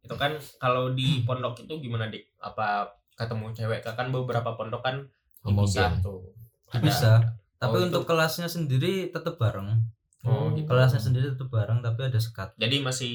[0.01, 2.29] itu kan kalau di pondok itu gimana dik?
[2.39, 2.85] Apa
[3.17, 4.97] ketemu cewek kan beberapa pondok kan
[5.41, 6.21] homogen tuh.
[6.69, 7.13] Ada- Bisa.
[7.61, 9.85] Tapi Oh, untuk itu- kelasnya sendiri tetap bareng.
[10.23, 10.65] Oh, gitu.
[10.65, 12.57] Kelasnya sendiri tetap bareng tapi ada sekat.
[12.57, 13.13] Jadi masih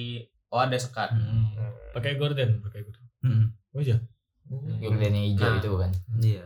[0.48, 1.12] oh ada sekat.
[1.12, 1.50] Hmm.
[1.52, 1.74] Hmm.
[1.92, 3.06] Pakai gorden, pakai gorden.
[3.20, 3.46] Hmm.
[3.72, 3.98] Oh iya.
[4.78, 5.58] Gordenya hijau Nah.
[5.58, 6.46] itu kan Iya.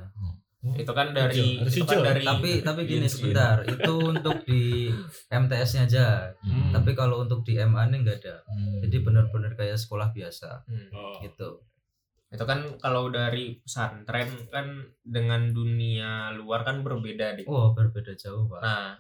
[0.60, 2.04] Itu kan dari Hijau, harus itu kan hijau.
[2.06, 4.92] dari tapi tapi gini sebentar itu untuk di
[5.30, 6.06] MTS-nya aja
[6.38, 6.72] Hmm.
[6.72, 8.80] tapi kalau untuk di MA nya nggak ada Hmm.
[8.82, 10.92] jadi benar-benar kayak sekolah biasa Hmm.
[10.92, 11.20] Oh.
[11.22, 11.64] gitu
[12.30, 17.50] Itu kan kalau dari pesantren kan dengan dunia luar kan berbeda dik.
[17.50, 18.94] oh berbeda jauh pak Nah,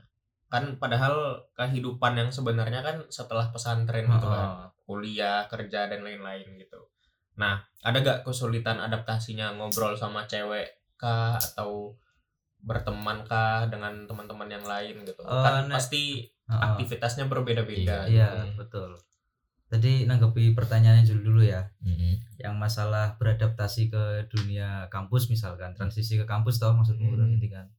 [0.49, 6.57] kan padahal kehidupan yang sebenarnya kan setelah pesantren gitu kan, Oh, kuliah, kerja dan lain-lain
[6.57, 6.89] gitu.
[7.37, 11.93] Nah, ada gak kesulitan adaptasinya ngobrol sama cewek kah atau
[12.59, 15.21] berteman kah dengan teman-teman yang lain gitu?
[15.21, 16.61] Eh, kan pasti oh, oh.
[16.73, 18.09] aktivitasnya berbeda-beda.
[18.09, 18.65] iya gitu.
[18.65, 18.91] betul
[19.69, 22.13] tadi nanggapi pertanyaannya dulu dulu ya Mm-mm.
[22.37, 27.29] yang masalah beradaptasi ke dunia kampus misalkan transisi ke kampus tau maksudmu Hmm.
[27.29, 27.69] nanti kan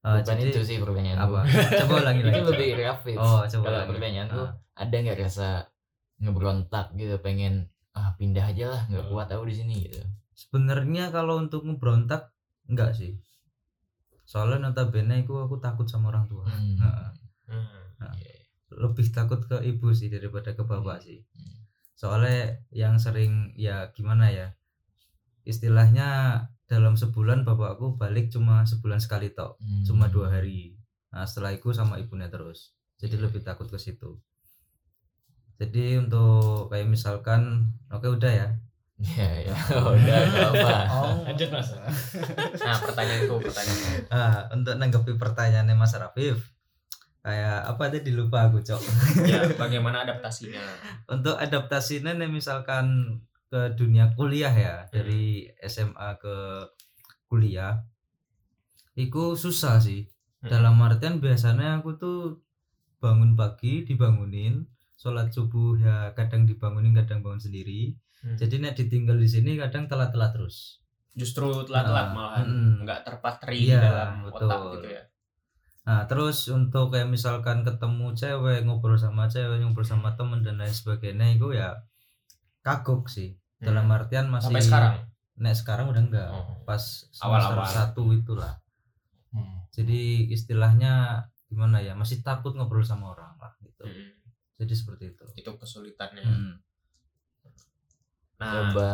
[0.00, 3.64] Eh, bukan jadi itu sih pertanyaan apa coba ulangi itu lagi lebih grafis oh coba
[3.66, 4.52] kalau pertanyaan tuh Ah.
[4.78, 5.48] ada nggak rasa
[6.16, 9.08] ngeberontak gitu pengen ah pindah aja lah nggak Oh.
[9.12, 10.00] kuat aku di sini gitu
[10.32, 12.32] sebenarnya kalau untuk ngeberontak
[12.64, 13.12] enggak sih
[14.24, 16.78] soalnya notabene aku aku takut sama orang tua Hmm.
[16.80, 17.08] Heeh.
[17.50, 18.14] Hmm.
[18.16, 18.39] Iya.
[18.72, 21.56] Lebih takut ke ibu sih daripada ke bapak sih Hmm.
[21.94, 22.38] soalnya
[22.70, 24.54] yang sering ya gimana ya
[25.42, 26.08] istilahnya
[26.64, 29.82] dalam sebulan bapakku balik cuma sebulan sekali tok Hmm.
[29.82, 30.78] cuma dua hari
[31.10, 33.24] nah setelah itu sama ibunya terus jadi Iya.
[33.26, 34.20] lebih takut ke situ
[35.56, 37.42] jadi untuk kayak misalkan
[37.88, 38.48] oke udah ya
[38.98, 39.54] ya ya
[39.96, 40.70] udah nggak apa
[41.26, 41.72] Lanjut mas.
[41.72, 44.12] Nah, pertanyaanku, pertanyaanku.
[44.12, 46.52] ah untuk nanggapi pertanyaannya Mas Rafif
[47.20, 48.80] kayak apa tadi lupa aku cok
[49.30, 50.64] ya, bagaimana adaptasinya?
[51.06, 56.36] untuk adaptasinya nih misalkan ke dunia kuliah ya dari SMA ke
[57.26, 57.82] kuliah
[58.96, 60.06] itu susah sih
[60.40, 60.48] Hmm.
[60.48, 62.40] dalam artian biasanya aku tuh
[62.96, 64.64] bangun pagi dibangunin
[64.96, 68.36] sholat subuh ya kadang dibangunin kadang bangun sendiri Hmm.
[68.36, 70.80] jadi nek ditinggal di sini kadang telat-telat terus
[71.12, 72.72] justru telat-telat Nah, malahan mm-mm.
[72.84, 74.48] nggak terpatri Iya, dalam betul.
[74.48, 75.02] otak gitu ya.
[75.90, 80.70] Nah terus untuk kayak misalkan ketemu cewek ngobrol sama cewek ngobrol sama temen dan lain
[80.70, 81.82] sebagainya itu ya
[82.60, 83.96] kagok sih dalam Hmm.
[83.96, 84.94] artian masih Sampai sekarang.
[85.34, 86.62] nek sekarang udah enggak Oh.
[86.62, 86.78] pas
[87.18, 87.66] Awal-awal.
[87.66, 88.54] satu itulah
[89.28, 89.66] Hmm.
[89.68, 94.14] jadi istilahnya gimana ya masih takut ngobrol sama orang lah gitu Mm.
[94.56, 96.22] jadi seperti itu Itu kesulitannya.
[96.22, 96.54] Mm.
[98.38, 98.88] Nah, nyoba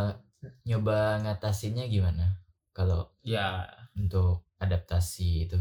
[0.65, 2.41] nyoba ngatasinnya gimana
[2.73, 5.61] kalau ya untuk adaptasi itu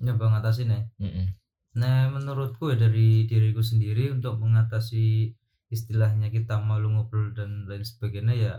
[0.00, 1.26] nyoba ngatasin ya Mm-mm.
[1.72, 5.32] nah menurutku ya dari diriku sendiri untuk mengatasi
[5.68, 8.54] istilahnya kita malu ngobrol dan lain sebagainya ya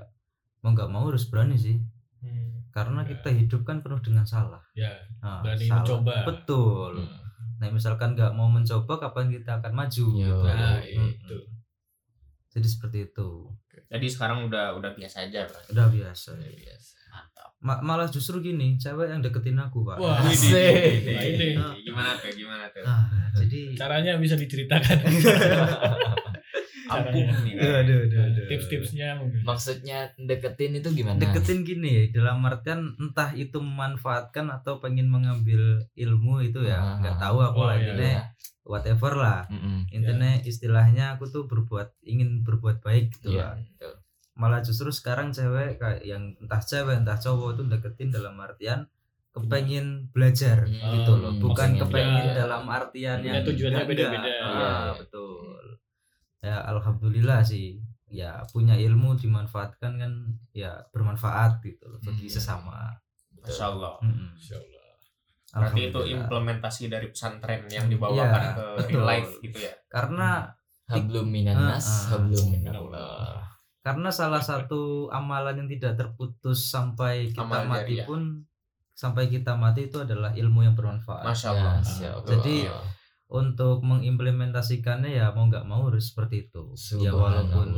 [0.61, 1.75] mau nggak mau harus berani sih
[2.21, 3.09] hmm, karena Ya.
[3.11, 5.81] kita hidup kan penuh dengan salah Ya, Nah, berani salah.
[5.81, 6.15] mencoba.
[6.23, 7.19] betul Hmm.
[7.57, 10.15] nah misalkan nggak mau mencoba kapan kita akan maju Yo.
[10.15, 11.37] gitu Nah, itu.
[12.49, 13.29] jadi seperti itu
[13.87, 15.69] jadi sekarang udah udah biasa aja berarti.
[15.71, 16.95] udah biasa Luar biasa
[17.61, 20.49] Ma- malah justru gini cewek yang deketin aku pak Wah, ini,
[21.07, 21.49] Wah, ini.
[21.79, 22.33] Gimana tuh?
[22.33, 22.81] Gimana tuh?
[22.81, 24.97] Ah, jadi Caranya bisa diceritakan.
[26.91, 27.55] Ampun nih.
[27.55, 27.71] kan.
[27.77, 28.45] aduh, aduh, aduh.
[28.49, 29.39] Tips-tipsnya mungkin.
[29.41, 31.15] Maksudnya deketin itu gimana?
[31.17, 37.15] deketin gini dalam artian entah itu memanfaatkan atau pengen mengambil ilmu itu ya Ah, nggak
[37.15, 38.23] tahu aku oh, lah iya, intinya Iya.
[38.63, 39.87] whatever lah Mm-mm.
[39.87, 43.93] intinya istilahnya aku tuh berbuat ingin berbuat baik gitu Iya, lah betul.
[44.33, 48.87] Malah justru sekarang cewek kayak yang entah cewek entah cowok itu deketin dalam artian
[49.31, 52.33] kepengen belajar Hmm, gitu loh bukan maksudnya kepengen ya.
[52.37, 54.27] dalam artian Ya, yang tujuannya beda-beda.
[54.27, 54.91] Iya, Ah, iya.
[54.97, 55.63] betul
[56.41, 60.11] ya alhamdulillah sih ya punya ilmu dimanfaatkan kan
[60.51, 62.33] ya bermanfaat gitu loh bagi Hmm.
[62.33, 62.91] sesama
[63.37, 63.95] Masya Allah.
[64.01, 64.35] Mm-mm.
[64.35, 64.79] Insya Allah.
[65.51, 68.87] Berarti itu implementasi dari pesantren yang dibawakan Iya, ke betul.
[68.89, 69.73] real life gitu ya.
[69.87, 70.29] karena
[70.85, 72.19] Hablum minan Ah, nas, ah.
[72.19, 73.40] hablum minallah.
[73.81, 78.05] Karena salah satu amalan yang tidak terputus sampai kita Amal mati jariah.
[78.05, 78.21] pun
[78.93, 81.73] sampai kita mati itu adalah ilmu yang bermanfaat Masya Allah.
[81.81, 82.27] Masya Allah.
[82.27, 82.57] Jadi,
[83.27, 87.71] untuk mengimplementasikannya ya mau nggak mau harus seperti itu ya walaupun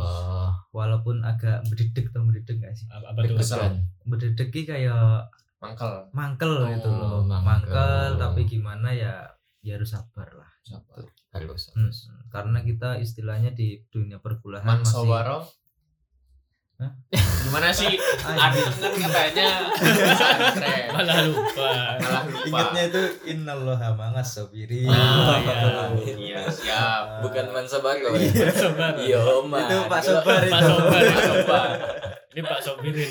[0.70, 3.38] walaupun agak berdedek atau berdedek nggak sih Apa, apa tuh?
[3.38, 3.58] Kesel.
[3.62, 3.76] Deg-degan.
[4.04, 5.30] berdedek kayak
[5.62, 5.94] Mangkel.
[6.12, 7.46] mangkel Oh, gitu loh mangkel.
[7.72, 9.24] mangkel tapi gimana ya
[9.62, 11.06] ya harus sabar lah Sabar.
[11.32, 11.72] Harus.
[11.72, 12.10] Hmm, harus.
[12.28, 15.08] karena kita istilahnya di dunia perkuliahan masih?
[17.44, 17.94] Gimana sih?
[18.26, 19.50] Ada kan katanya.
[20.96, 21.70] Malah lupa.
[22.02, 22.48] Malah lupa.
[22.50, 24.90] Ingatnya itu innallaha mangas sabirin.
[24.90, 25.38] Oh,
[26.02, 26.16] iya.
[26.18, 27.22] Iya, siap.
[27.22, 28.50] Bukan Mansabaro ya.
[28.50, 28.98] Sobar.
[28.98, 29.60] Iya, Oma.
[29.70, 30.66] Itu Pak Sobar Pak itu.
[30.66, 31.02] Sobar.
[31.04, 31.68] Pak Sobar.
[32.34, 33.10] Ini Pak Sobirin.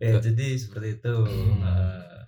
[0.00, 1.14] Ya, jadi seperti itu.
[1.28, 1.60] Hmm.
[1.60, 2.20] Eh,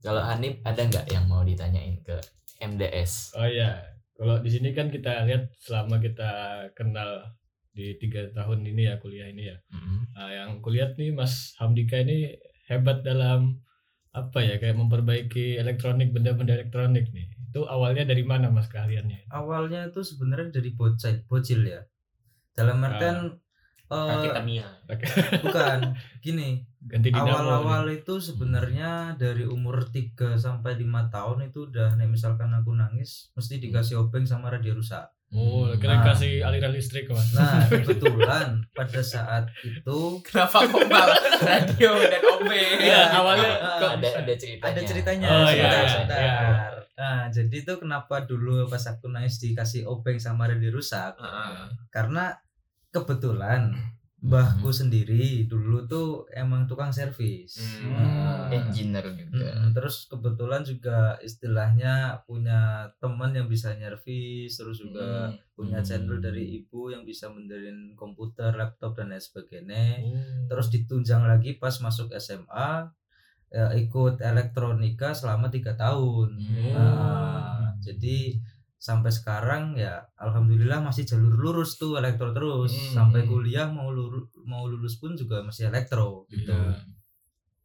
[0.00, 2.16] Kalau Hanif ada nggak yang mau ditanyain ke
[2.64, 3.36] MDS?
[3.36, 3.84] Oh iya,
[4.20, 6.28] kalau di sini kan kita lihat selama kita
[6.76, 7.24] kenal
[7.72, 9.56] di tiga tahun ini ya kuliah ini ya.
[9.72, 10.12] Mm-mm.
[10.12, 12.36] Nah, yang kulihat nih Mas Hamdika ini
[12.68, 13.64] hebat dalam
[14.12, 17.32] apa ya kayak memperbaiki elektronik benda-benda elektronik nih.
[17.48, 19.32] Itu awalnya dari mana Mas keahliannya?
[19.32, 21.80] awalnya itu sebenarnya dari bocil, bocil ya.
[22.52, 23.40] Dalam artian
[23.88, 24.68] Kaki eh, Tamiya.
[25.42, 25.78] bukan
[26.24, 27.28] gini Ganti dinamo.
[27.28, 33.28] awal-awal itu sebenarnya dari umur 3 sampai 5 tahun itu udah nih misalkan aku nangis
[33.32, 36.02] mesti dikasih obeng sama radio rusak Oh, kira Nah.
[36.04, 37.30] kasih aliran listrik Mas.
[37.30, 41.14] nah kebetulan pada saat itu Kenapa kok malah
[41.46, 42.50] radio dan OB?
[42.80, 44.72] Iya, awalnya Ah, kok ada ada ceritanya.
[44.72, 46.18] ada ceritanya Oh, sebentar, iya, iya, sebentar.
[46.18, 46.38] iya.
[46.96, 51.70] Nah, jadi itu kenapa dulu pas aku nangis dikasih obeng sama radio rusak Heeh.
[51.90, 52.34] karena
[52.90, 53.70] kebetulan
[54.20, 57.56] mbahku sendiri dulu tuh emang tukang servis.
[57.56, 57.88] Hmm.
[57.96, 59.48] Nah, Engineer juga.
[59.56, 65.40] mm, terus kebetulan juga istilahnya punya teman yang bisa nyervis, terus juga Hmm.
[65.56, 65.88] punya Hmm.
[65.88, 70.04] channel dari ibu yang bisa benerin komputer, laptop dan lain sebagainya.
[70.04, 70.52] Oh.
[70.52, 72.92] Terus ditunjang lagi pas masuk SMA
[73.48, 76.36] ya, ikut elektronika selama tiga tahun.
[76.36, 76.72] Hmm.
[76.76, 78.36] Nah, jadi
[78.80, 82.92] sampai sekarang ya alhamdulillah masih jalur lurus tuh elektro terus Hmm.
[82.96, 86.80] sampai kuliah mau lulus mau lulus pun juga masih elektro gitu Iya.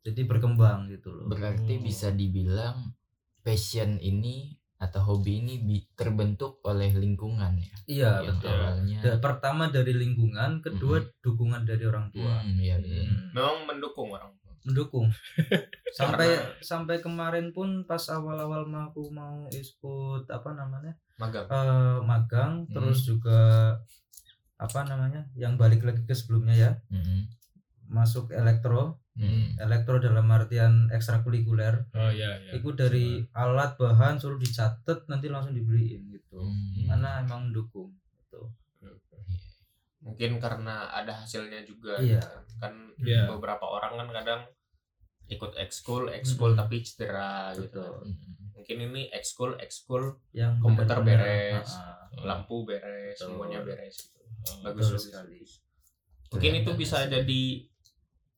[0.04, 1.82] jadi berkembang gitu loh Berarti Oh.
[1.82, 2.92] bisa dibilang
[3.40, 5.56] passion ini atau hobi ini
[5.94, 7.74] terbentuk oleh lingkungan ya.
[7.88, 9.00] iya Yang betul awalnya.
[9.00, 13.02] Da- pertama dari lingkungan kedua dukungan dari orang tua Hmm, iya, iya.
[13.02, 14.52] Hmm, Memang mendukung orang tua.
[14.64, 15.08] mendukung
[15.94, 16.28] sampai
[16.60, 21.46] sampai kemarin pun pas awal-awal mau aku mau ikut apa namanya Magang.
[21.46, 22.72] eh, magang Hmm.
[22.72, 23.40] terus juga
[24.56, 27.28] apa namanya yang balik lagi ke sebelumnya ya Mm-mm.
[27.88, 29.56] masuk elektro Mm.
[29.58, 32.52] elektro dalam artian ekstrakurikuler Oh iya iya.
[32.54, 36.84] itu dari alat bahan suruh dicatat nanti langsung dibeliin gitu Hmm.
[36.86, 38.52] karena emang mendukung gitu
[40.02, 41.98] Mungkin karena ada hasilnya juga.
[41.98, 42.22] Iya.
[42.22, 42.44] gitu kan.
[42.62, 43.26] Kan Iya.
[43.28, 44.42] beberapa orang kan kadang
[45.28, 46.60] ikut ekskul, ekskul Mm-mm.
[46.60, 47.82] tapi cedera gitu.
[47.82, 47.94] Betul.
[47.96, 48.06] kan.
[48.06, 48.54] Mm.
[48.56, 51.70] Mungkin ini ekskul, ekskul, yang Komputer benar-benar, beres.
[51.72, 53.26] ah, ah, lampu beres, Betul.
[53.32, 54.20] semuanya beres gitu.
[54.46, 55.38] Oh, Bagus betul sekali.
[56.28, 57.44] Mungkin itu bisa jadi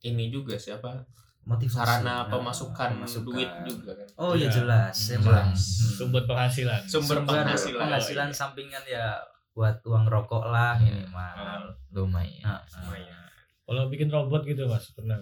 [0.03, 1.03] ini juga siapa?
[1.43, 3.23] motivasi Sarana Nah, pemasukan, pemasukan.
[3.25, 4.07] duit juga kan.
[4.19, 4.53] oh iya Iya.
[4.53, 5.59] jelas Hmm, emang jelas.
[5.63, 5.95] Hmm.
[5.95, 6.81] Sumber penghasilan.
[6.83, 7.79] Sumber penghasilan.
[7.81, 8.35] penghasilan Oh, iya.
[8.35, 9.05] sampingan ya
[9.53, 10.91] buat uang rokok lah Iya.
[10.91, 12.43] minimal Lumayan.
[12.43, 12.83] Nah, ah.
[12.83, 13.15] Lumayan.
[13.63, 15.15] Kalau bikin robot gitu Mas, pernah?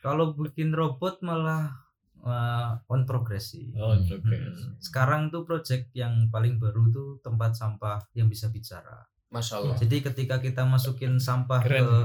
[0.00, 1.72] Kalau bikin robot malah
[2.20, 4.04] uh, on progress sih Oh, Hmm.
[4.04, 4.56] progress.
[4.58, 4.74] Hmm.
[4.78, 9.04] Sekarang tuh project yang paling baru tuh tempat sampah yang bisa bicara.
[9.28, 9.76] Masya Allah.
[9.76, 11.82] Jadi ketika kita masukin sampah Keren.
[11.82, 11.96] ke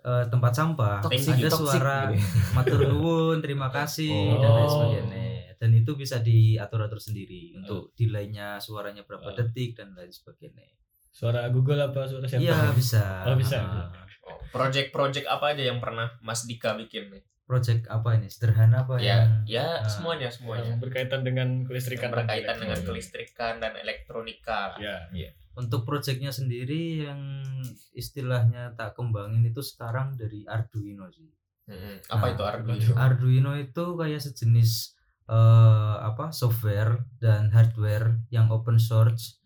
[0.00, 2.24] eh, tempat sampah, Toxic, ada toxic suara gitu ya.
[2.56, 4.38] matur nuwun, terima kasih Oh.
[4.38, 5.24] dan lain sebagainya.
[5.58, 9.34] Dan itu bisa diatur-atur sendiri untuk delay-nya suaranya berapa Oh.
[9.34, 10.70] detik dan lain sebagainya.
[11.18, 13.02] Suara Google apa suara siapa Iya bisa.
[13.24, 13.58] Oh, bisa.
[13.58, 13.90] Ah,
[14.22, 17.24] Oh, project-project apa aja yang pernah Mas Dika bikin nih?
[17.42, 18.28] project apa ini?
[18.28, 19.88] Sederhana apa Ya, yang ya Ah.
[19.88, 20.68] semuanya semuanya.
[20.68, 22.88] yang berkaitan dengan kelistrikan Yang berkaitan dan dengan elektronik.
[22.92, 24.60] kelistrikan dan elektronika.
[24.76, 27.18] ya untuk projectnya sendiri yang
[27.90, 31.26] istilahnya tak kembangin itu sekarang dari Arduino sih.
[31.66, 32.04] Mm-mm.
[32.06, 32.92] Apa Nah, itu Arduino?
[32.94, 34.94] Arduino itu kayak sejenis
[35.26, 35.36] eh,
[36.00, 39.37] apa software dan hardware yang open source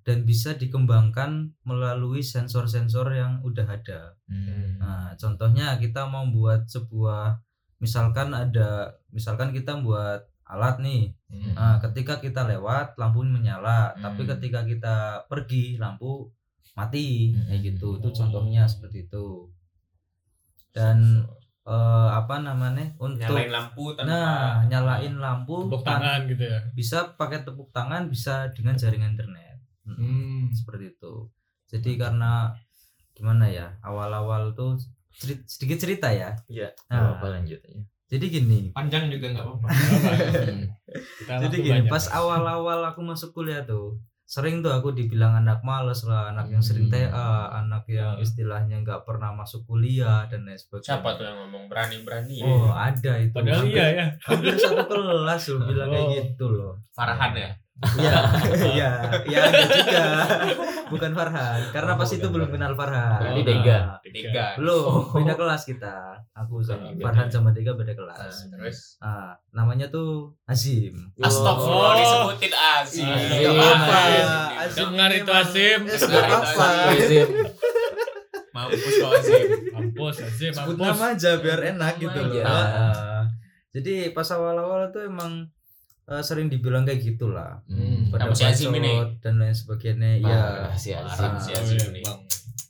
[0.00, 4.16] Dan bisa dikembangkan melalui sensor-sensor yang udah ada.
[4.26, 4.80] Mm.
[4.80, 7.36] Nah, contohnya kita mau buat sebuah
[7.80, 11.14] misalkan ada misalkan kita buat alat nih.
[11.30, 11.52] Mm.
[11.54, 14.30] Nah, ketika kita lewat lampu menyala, tapi Hmm.
[14.34, 14.96] ketika kita
[15.30, 16.26] pergi lampu
[16.74, 17.46] mati Hmm.
[17.46, 17.98] kayak gitu.
[18.02, 18.14] Itu Oh.
[18.14, 19.50] contohnya seperti itu.
[20.70, 21.26] Dan
[21.70, 22.90] eh, apa namanya?
[22.98, 27.70] Untuk nyalain lampu tanpa Nah, nyalain lampu tepuk tan- tangan gitu ya bisa pakai tepuk
[27.70, 29.56] tangan, bisa dengan jaringan internet.
[29.86, 30.40] Mm, hmm.
[30.50, 31.14] Seperti itu.
[31.70, 32.50] Jadi karena
[33.14, 33.78] gimana ya?
[33.80, 34.74] Awal-awal tuh
[35.14, 36.34] ceri- sedikit cerita ya.
[36.46, 36.74] Iya.
[36.88, 37.82] Nah, apa lanjut aja.
[38.10, 39.66] jadi gini, panjang juga nggak apa-apa.
[41.46, 41.90] Jadi gini, banyak.
[41.90, 46.62] pas awal-awal aku masuk kuliah tuh sering tuh aku dibilang anak males lah, anak yang
[46.62, 46.94] sering Hmm.
[47.10, 50.86] TA, anak yang istilahnya nggak pernah masuk kuliah dan lain sebagainya.
[50.86, 52.38] Siapa tuh yang ngomong berani-berani?
[52.40, 53.34] Oh ada itu.
[53.34, 56.14] padahal hampir, iya ya hampir satu kelas loh bilang kayak Oh.
[56.14, 56.72] gitu loh.
[56.90, 57.50] Farhan ya?
[57.80, 58.12] Iya,
[58.76, 58.90] iya,
[59.24, 60.04] iya ada juga.
[60.92, 63.24] Bukan Farhan, karena Oh, pas itu belum kenal Farhan.
[63.24, 63.78] Berarti Oh, Dega.
[64.04, 64.46] Tiga.
[64.54, 65.96] belum, beda kelas kita.
[66.34, 67.08] Aku sama Beda.
[67.08, 68.50] Farhan sama Dega beda kelas.
[68.50, 70.92] Terus Ah, namanya tuh Azim.
[71.16, 71.96] Astagfirullah Oh.
[71.96, 73.06] disebutin Azim.
[73.06, 73.48] Iya, Azim.
[73.48, 73.96] Nggak apa-apa.
[73.96, 74.26] Azim.
[74.52, 75.78] Azim Dengar ini itu Azim.
[75.80, 76.66] Dengar sebut itu apa?
[76.90, 77.28] Azim.
[78.50, 79.42] Mampus kau Azim.
[79.70, 82.42] mampus Azim Sebut mampus nama aja biar enak gitu loh.
[82.42, 83.24] Ah,
[83.70, 85.46] jadi pas awal-awal tuh emang
[86.10, 87.62] eh, sering dibilang kayak gitulah.
[87.66, 88.10] Mm.
[88.10, 88.92] Pada Sama si Azim ini?
[89.18, 90.18] dan lain sebagainya.
[90.18, 90.40] Iya.
[90.66, 91.06] Parah si Azim.
[91.06, 91.38] Parah.
[91.38, 92.02] Si Azim iya, nih.
[92.02, 92.20] Bang.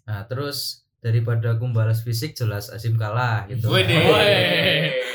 [0.05, 0.59] Nah, terus
[1.01, 3.73] daripada aku balas fisik jelas Azim kalah gitu.
[3.73, 3.97] Wede.
[3.97, 4.29] Woi.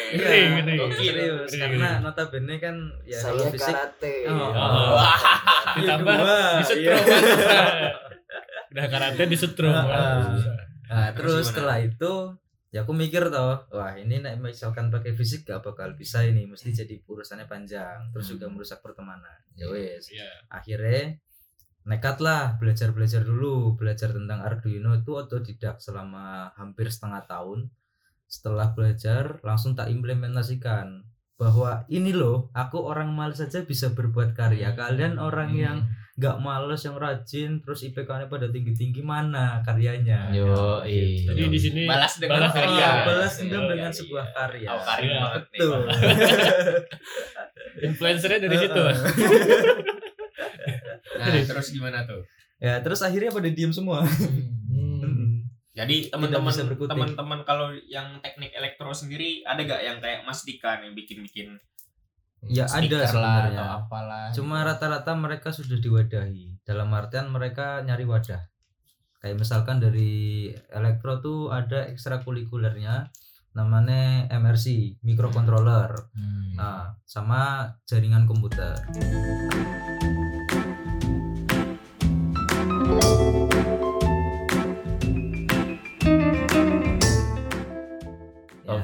[0.06, 0.74] Iya, Ngeri, ngeri.
[0.80, 0.98] Gokil.
[1.02, 4.16] serius Ngeri, karena notabene kan ya Saya kalau fisik karate.
[4.26, 4.90] Oh, Oh.
[4.96, 5.18] Wah.
[5.76, 6.96] ditambah dua, disetrum iya.
[8.72, 10.18] udah karate disetrum Ah, ah.
[10.32, 10.56] Susah.
[10.86, 12.14] Nah, Terus setelah itu
[12.76, 16.76] ya aku mikir toh, wah ini nek misalkan pakai fisik gak bakal bisa ini, mesti
[16.76, 19.40] jadi urusannya panjang, terus juga merusak pertemanan.
[19.56, 20.12] Ya wes.
[20.12, 20.28] Iya.
[20.52, 21.16] Akhirnya
[21.88, 27.72] nekat lah belajar belajar dulu belajar tentang Arduino itu otodidak selama hampir setengah tahun
[28.26, 31.06] setelah belajar langsung tak implementasikan
[31.38, 35.62] bahwa ini loh aku orang males saja bisa berbuat karya kalian orang Hmm.
[35.62, 35.78] yang
[36.15, 41.28] nggak males yang rajin terus IPK-nya pada tinggi tinggi mana karyanya Yo, Gitu.
[41.28, 42.71] jadi di sini Balas dengan balas karya.
[42.71, 42.88] karya.
[42.88, 43.97] Ah, balas Iya, dendam iya, dengan iya.
[43.97, 45.80] sebuah karya Oh, karya Iya, betul
[47.86, 48.82] influencernya dari situ.
[51.15, 52.21] Nah, terus gimana tuh?
[52.56, 55.43] ya terus akhirnya pada diem semua Hmm.
[55.71, 56.51] Jadi Tidak teman-teman
[56.88, 61.56] teman-teman kalau yang teknik elektro sendiri ada gak yang kayak Mas Dika nih bikin-bikin
[62.50, 64.26] ya ada sebenarnya atau apalah.
[64.34, 66.62] Cuma rata-rata mereka sudah diwadahi.
[66.66, 68.42] Dalam artian mereka nyari wadah.
[69.22, 73.10] Kayak misalkan dari elektro tuh ada ekstrakurikulernya
[73.56, 75.96] namanya MRC, microcontroller.
[76.14, 76.54] Hmm.
[76.60, 78.76] Nah, sama jaringan komputer.
[78.94, 79.08] Ya.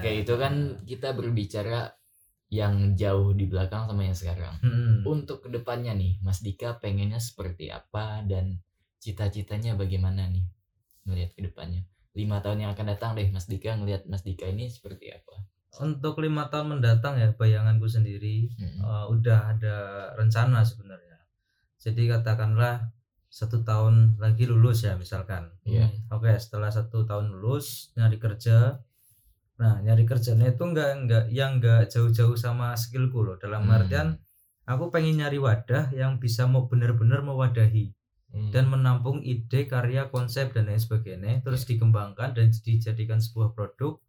[0.02, 2.01] Oke, itu kan kita berbicara
[2.52, 4.60] yang jauh di belakang sama yang sekarang.
[4.60, 5.08] Hmm.
[5.08, 8.60] Untuk ke depannya nih, Mas Dika pengennya seperti apa dan
[9.00, 10.44] cita-citanya bagaimana nih
[11.08, 11.88] melihat ke depannya?
[12.12, 15.48] Lima tahun yang akan datang deh, Mas Dika ngelihat Mas Dika ini seperti apa?
[15.80, 18.84] Untuk lima tahun mendatang ya bayanganku sendiri Hmm.
[18.84, 19.76] eh, udah ada
[20.20, 21.24] rencana sebenarnya.
[21.80, 22.92] Jadi katakanlah
[23.32, 25.56] satu tahun lagi lulus ya misalkan.
[25.64, 25.88] Iya.
[26.12, 28.76] Oke, setelah satu tahun lulus nyari kerja.
[29.62, 33.38] Nah, nyari kerjanya itu enggak enggak yang enggak jauh-jauh sama skillku loh.
[33.38, 33.78] Dalam Hmm.
[33.78, 34.08] artian
[34.66, 37.94] aku pengen nyari wadah yang bisa mau benar-benar mewadahi
[38.32, 38.50] Hmm.
[38.50, 44.02] dan menampung ide, karya, konsep dan lain sebagainya, terus dikembangkan dan dijadikan sebuah produk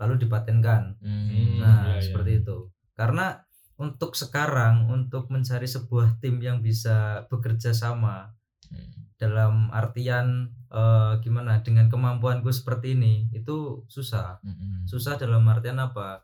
[0.00, 0.96] lalu dipatenkan.
[1.00, 1.60] Hmm.
[1.60, 2.04] Nah, iya.
[2.04, 2.68] seperti itu.
[2.96, 3.40] Karena
[3.80, 8.36] untuk sekarang untuk mencari sebuah tim yang bisa bekerja sama
[8.70, 9.10] Hmm.
[9.20, 14.86] dalam artian eh, gimana dengan kemampuanku seperti ini itu susah Hmm.
[14.86, 16.22] susah dalam artian apa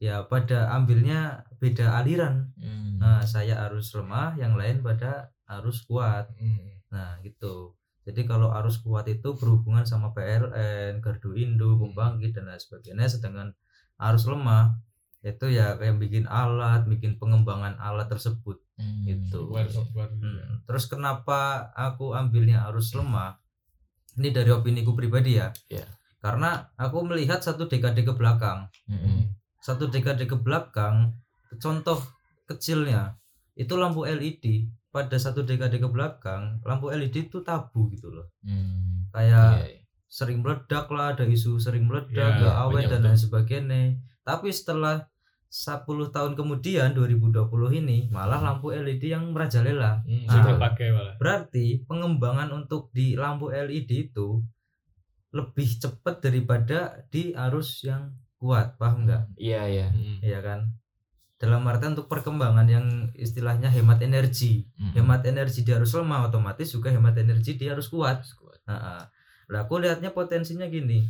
[0.00, 2.98] ya pada ambilnya beda aliran Hmm.
[3.00, 6.80] nah saya harus lemah yang lain pada harus kuat Hmm.
[6.88, 12.62] nah gitu jadi kalau arus kuat itu berhubungan sama PLN, Gardu Indo, Pembangkit dan lain
[12.62, 13.50] sebagainya sedangkan
[13.98, 14.78] arus lemah
[15.20, 19.02] itu ya kayak bikin alat bikin pengembangan alat tersebut Hmm.
[19.02, 19.32] Gitu.
[19.32, 21.38] software software Hmm, terus kenapa
[21.72, 23.40] aku ambilnya arus lemah
[24.14, 25.88] ini dari opini ku pribadi ya Iya.
[26.18, 29.32] karena aku melihat satu dekade ke belakang Mm-mm.
[29.58, 31.16] satu dekade ke belakang
[31.56, 32.04] contoh
[32.44, 33.16] kecilnya
[33.54, 39.08] itu lampu LED pada satu dekade ke belakang lampu LED itu tabu gitu loh Hmm.
[39.10, 39.80] kayak Iya, iya.
[40.06, 43.82] sering meledak lah ada isu sering meledak Ya, gak awet banyak dan lain sebagainya
[44.26, 45.06] tapi setelah
[45.46, 47.46] 10 tahun kemudian 2020
[47.78, 50.32] ini malah lampu LED yang merajalela Hmm, Ah.
[50.34, 54.42] sudah pakai malah berarti pengembangan untuk di lampu LED itu
[55.30, 59.86] lebih cepat daripada di arus yang kuat paham nggak Iya, iya.
[59.94, 60.18] Hmm.
[60.20, 60.60] Iya kan
[61.36, 64.96] dalam artian untuk perkembangan yang istilahnya hemat energi Mm-mm.
[64.96, 68.56] hemat energi di arus lemah otomatis juga hemat energi di arus kuat Kuat.
[68.64, 69.04] Nah,
[69.46, 71.04] lah aku lihatnya potensinya gini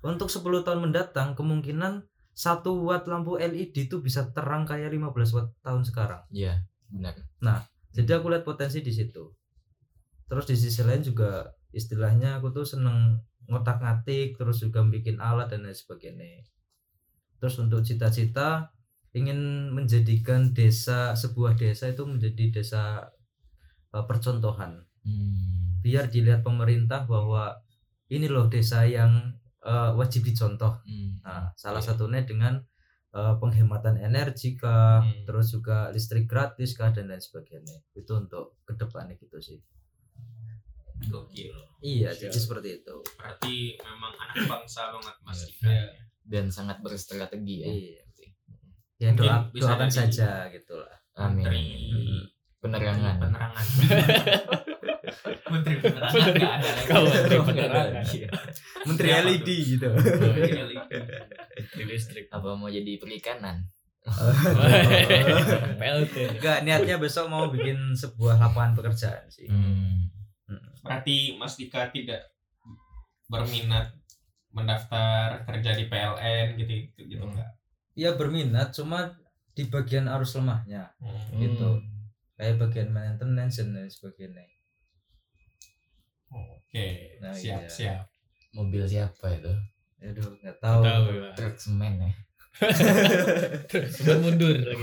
[0.00, 2.00] untuk 10 tahun mendatang kemungkinan
[2.38, 6.22] satu watt lampu LED itu bisa terang kayak 15 watt tahun sekarang.
[6.30, 7.66] Iya, benar.
[7.90, 9.34] jadi aku lihat potensi di situ.
[10.30, 13.18] Terus di sisi lain juga istilahnya aku tuh seneng
[13.50, 16.46] ngotak ngatik terus juga bikin alat dan lain sebagainya.
[17.42, 18.70] Terus untuk cita-cita
[19.16, 23.10] ingin menjadikan desa sebuah desa itu menjadi desa
[23.90, 24.86] eh, percontohan.
[25.02, 25.78] Hmm.
[25.80, 27.56] biar dilihat pemerintah bahwa
[28.12, 29.32] ini loh desa yang
[29.68, 31.20] eh, wajib dicontoh Hmm.
[31.20, 31.92] Nah, salah Iya.
[31.92, 32.56] satunya dengan
[33.08, 35.24] eh, penghematan energi kah, Hmm.
[35.24, 37.80] terus juga listrik gratis kah dan lain sebagainya.
[37.92, 39.56] Itu untuk ke depannya gitu sih.
[41.00, 41.56] Gokil.
[41.80, 42.20] Iya, Siap.
[42.26, 42.96] jadi seperti itu.
[43.14, 45.66] Berarti memang anak bangsa banget Mas Dika.
[45.66, 45.88] Iya.
[46.20, 47.68] Dan sangat berstrategi ya.
[47.68, 48.02] Iya.
[48.98, 50.92] Ya doa, doakan saja gitu lah.
[51.16, 51.48] Amin.
[52.58, 53.14] Penerangan.
[53.22, 53.66] penerangan.
[55.48, 56.70] Menteri nggak ada.
[56.86, 58.18] Kau menteri lagi.
[58.86, 59.88] Menteri LED gitu.
[59.92, 60.92] Menteri LED.
[61.74, 63.66] Di listrik Apa mau jadi perikanan?
[65.78, 69.44] PLT Enggak, niatnya besok mau bikin sebuah lapangan pekerjaan sih.
[69.48, 70.08] Hmm.
[70.80, 72.24] Berarti Mas Dika tidak
[73.28, 73.92] berminat
[74.48, 77.36] mendaftar kerja di PLN gitu gitu Hmm.
[77.36, 77.50] enggak?
[77.92, 79.12] Iya berminat, cuma
[79.52, 81.36] di bagian arus lemahnya, Hmm.
[81.36, 81.70] Gitu.
[82.38, 84.46] kayak bagian maintenance dan lain sebagainya.
[86.30, 86.86] Oke,
[87.18, 87.68] Nah, siap iya.
[87.68, 88.04] siap.
[88.50, 89.52] Mobil siapa itu?
[90.00, 90.80] Aduh, nggak tahu.
[90.80, 92.10] tahu lah Truk semen ya.
[93.88, 94.82] sudah mundur lagi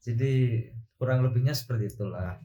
[0.00, 0.32] Jadi
[0.94, 2.38] kurang lebihnya seperti itulah.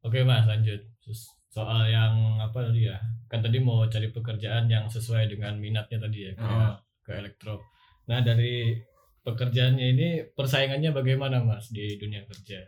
[0.00, 4.86] oke mas lanjut Terus soal yang apa tadi ya kan tadi mau cari pekerjaan yang
[4.86, 6.74] sesuai dengan minatnya tadi ya ke, Hmm.
[7.02, 7.62] ke elektro
[8.02, 8.74] nah dari
[9.20, 12.66] pekerjaannya ini persaingannya bagaimana mas di dunia kerja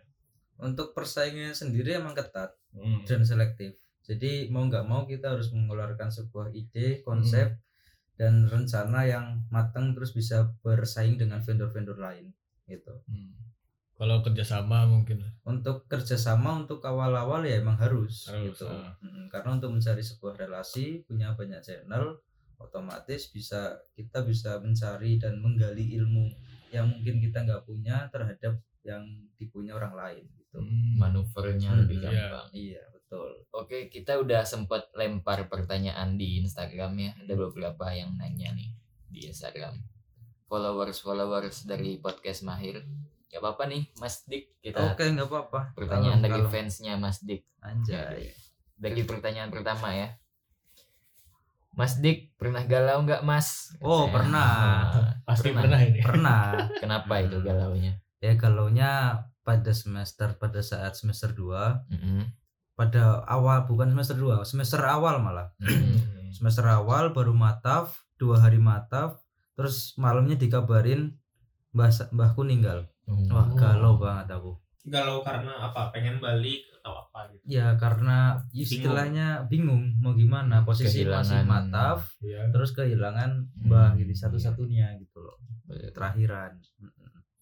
[0.57, 3.06] Untuk persaingannya sendiri emang ketat Hmm.
[3.06, 3.78] dan selektif.
[4.04, 7.56] Jadi mau nggak mau kita harus mengeluarkan sebuah ide, konsep,
[8.14, 12.30] dan rencana yang matang terus bisa bersaing dengan vendor-vendor lain
[12.70, 12.94] gitu.
[13.10, 13.34] Hmm.
[13.94, 18.66] kalau kerjasama mungkin Untuk kerjasama untuk awal-awal ya emang harus, Harus, gitu.
[18.66, 18.90] ah.
[18.98, 22.18] Mm, Karena untuk mencari sebuah relasi punya banyak channel,
[22.58, 26.26] otomatis bisa kita bisa mencari dan menggali ilmu
[26.74, 29.06] yang mungkin kita nggak punya terhadap yang
[29.38, 30.24] dipunya orang lain
[30.55, 30.62] gitu.
[30.62, 30.95] Hmm.
[30.97, 32.07] Manuvernya Hmm, lebih iya.
[32.07, 32.47] gampang.
[32.55, 33.31] Iya betul.
[33.51, 37.11] Oke, kita udah sempat lempar pertanyaan di Instagram ya.
[37.19, 38.71] Ada beberapa yang nanya nih
[39.09, 39.75] di Instagram.
[40.47, 42.87] Followers followers dari podcast Mahir.
[43.27, 44.62] Gak apa-apa nih, Mas Dik.
[44.62, 45.75] Kita Oke nggak apa-apa.
[45.75, 47.43] pertanyaan Kalau- dari kalau- fansnya Mas Dik.
[47.59, 48.31] Anjay.
[48.75, 50.14] Dari pertanyaan pertama ya.
[51.75, 53.75] Mas Dik pernah galau nggak Mas?
[53.83, 54.14] Oh, Katanya.
[54.14, 54.47] pernah.
[54.47, 55.62] Ah, pasti Pernah.
[55.67, 56.40] pernah, ini Pernah.
[56.83, 57.93] Kenapa itu galaunya?
[58.23, 58.90] ya galaunya
[59.44, 62.24] pada semester pada saat semester 2 Mm-mm.
[62.74, 65.52] pada awal bukan semester 2 semester awal malah.
[65.59, 66.00] Mm-mm.
[66.35, 69.20] semester awal baru mataf dua hari mataf
[69.52, 71.14] terus malamnya dikabarin
[71.70, 73.54] mbah mbahku meninggal wah Oh.
[73.54, 74.57] galau banget aku.
[74.85, 75.88] Galau karena apa?
[75.90, 77.40] Pengen balik atau apa gitu?
[77.46, 80.61] ya karena istilahnya bingung mau gimana.
[80.62, 83.30] Posisi masih Kehilangan- mataf ya terus kehilangan
[83.61, 85.37] mbah Hmm, gitu satu-satunya gitu loh.
[85.90, 86.57] Terakhiran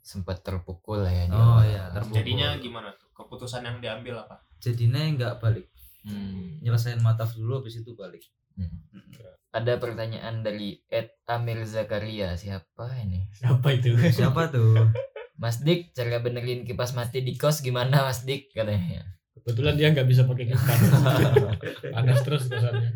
[0.02, 1.24] Sempat terpukul lah ya.
[1.24, 2.16] di Oh, iya, terpukul.
[2.18, 3.08] Jadinya gimana tuh?
[3.12, 4.42] Keputusan yang diambil apa?
[4.58, 5.66] jadinya nggak balik
[6.02, 6.58] Hmm.
[6.58, 8.68] nyelesain mataf dulu habis itu balik Hmm.
[8.90, 9.10] Mm.
[9.50, 12.35] Ada pertanyaan dari Ed Amir Zakaria.
[12.35, 13.27] Siapa ini?
[13.33, 14.77] siapa itu siapa tuh
[15.40, 18.50] Mas Dik, cara benerin kipas mati di kos gimana Mas Dik?
[18.50, 19.02] Katanya.
[19.35, 20.79] kebetulan dia nggak bisa pakai kipas
[21.94, 22.90] panas terus kosannya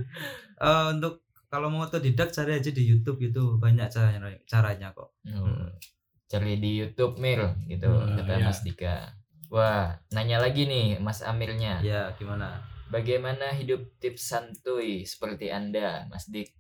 [0.57, 5.15] Eh, untuk kalau mau otodidak cari aja di YouTube itu banyak caranya caranya kok.
[5.29, 5.71] Oh,
[6.27, 8.45] Cari di YouTube Mir gitu Hmm, kata iya.
[8.45, 9.15] Mas Dika.
[9.47, 11.79] Wah, nanya lagi nih Mas Amirnya.
[11.81, 12.67] Ya gimana?
[12.87, 16.51] Bagaimana hidup tips santuy seperti Anda, Mas Dik?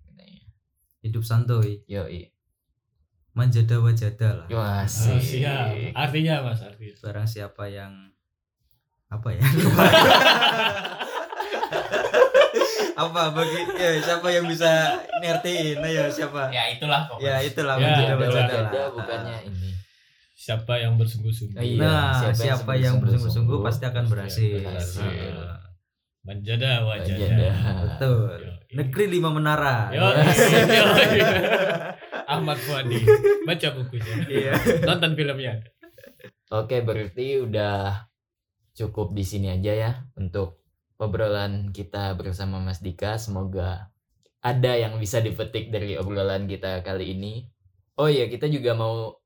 [1.01, 1.83] Hidup santuy.
[1.87, 2.31] Yoi.
[3.33, 5.21] manjada wajada lah Wah, Oh, asik.
[5.21, 5.93] siap.
[5.93, 6.97] Artinya Mas, artinya.
[6.99, 7.93] barang siapa yang
[9.07, 9.45] apa ya
[12.97, 17.89] apa bagi ya siapa yang bisa ngertiin ayo siapa ya itulah ya pokoknya itulah Ya,
[17.93, 18.17] itulah.
[18.17, 19.71] wajada Wajada lah bukannya ini.
[20.37, 21.59] Siapa yang bersungguh-sungguh.
[21.59, 25.35] Iya, nah siapa siapa, yang yang bersungguh-sungguh pasti akan Pasti berhasil, berhasil.
[25.35, 25.59] Nah,
[26.23, 27.19] Manjada wajada.
[27.19, 27.51] Wajada.
[27.83, 30.23] betul Yo, negeri lima menara Yo, yo,
[30.73, 30.85] yo.
[32.27, 32.99] Ahmad Fuadi.
[33.43, 34.15] Baca bukunya.
[34.27, 35.63] iya Nonton filmnya.
[36.49, 38.07] Oke, berarti udah
[38.73, 40.66] cukup di sini aja ya untuk
[40.97, 43.21] obrolan kita bersama Mas Dika.
[43.21, 43.93] Semoga
[44.41, 47.49] ada yang bisa dipetik dari obrolan kita kali ini.
[47.97, 49.17] Oh iya, kita juga mau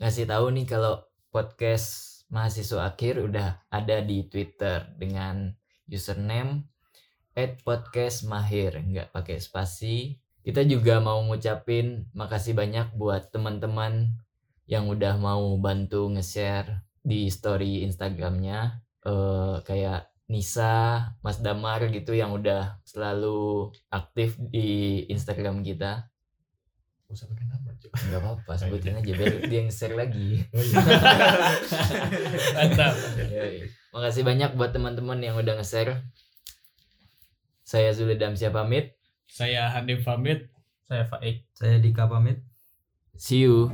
[0.00, 5.52] ngasih tahu nih kalau podcast mahasiswa akhir udah ada di Twitter dengan
[5.86, 6.66] username
[7.36, 10.18] @podcastmahir nggak pakai spasi.
[10.44, 14.12] Kita juga mau ngucapin makasih banyak buat teman-teman
[14.68, 22.32] yang udah mau bantu nge-share di story Instagramnya eh kayak Nisa, Mas Damar gitu yang
[22.32, 26.08] udah selalu aktif di Instagram kita.
[27.04, 27.92] Gak usah pakai nama, Cuk.
[27.92, 30.40] Nggak apa-apa, sebutin aja biar dia yang share lagi.
[30.56, 30.80] Oh, iya.
[32.56, 32.94] Mantap.
[33.28, 33.68] Yoi.
[33.92, 36.00] Makasih banyak buat teman-teman yang udah nge-share.
[37.62, 38.96] Saya Zulidam pamit.
[39.28, 40.48] Saya Hanif pamit.
[40.84, 42.44] saya Faik saya Dika pamit
[43.16, 43.72] See you.